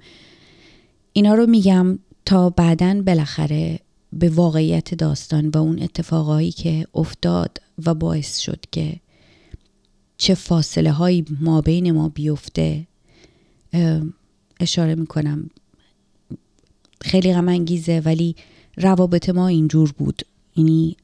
اینا 1.13 1.35
رو 1.35 1.47
میگم 1.47 1.99
تا 2.25 2.51
بعدا 2.51 3.03
بالاخره 3.03 3.79
به 4.13 4.29
واقعیت 4.29 4.95
داستان 4.95 5.49
و 5.49 5.59
اون 5.59 5.83
اتفاقایی 5.83 6.51
که 6.53 6.87
افتاد 6.95 7.59
و 7.87 7.95
باعث 7.95 8.39
شد 8.39 8.61
که 8.73 9.01
چه 10.17 10.35
فاصله 10.35 10.93
هایی 10.93 11.25
ما 11.41 11.61
بین 11.61 11.93
ما 11.93 12.09
بیفته 12.09 12.87
اشاره 14.61 14.95
می‌کنم. 14.95 15.51
خیلی 17.05 17.35
غم 17.35 17.49
انگیزه 17.49 18.03
ولی 18.05 18.37
روابط 18.77 19.29
ما 19.29 19.49
اینجور 19.49 19.93
بود. 19.93 20.23
یعنی 20.57 20.97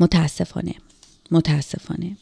متاسفانه 0.00 0.74
متاسفانه. 1.30 2.16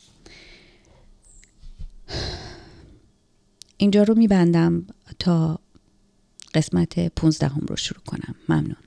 اینجا 3.77 4.03
رو 4.03 4.15
میبندم 4.15 4.87
تا 5.19 5.59
قسمت 6.55 7.09
پونزدهم 7.09 7.67
رو 7.69 7.77
شروع 7.77 8.03
کنم. 8.07 8.35
ممنون. 8.49 8.86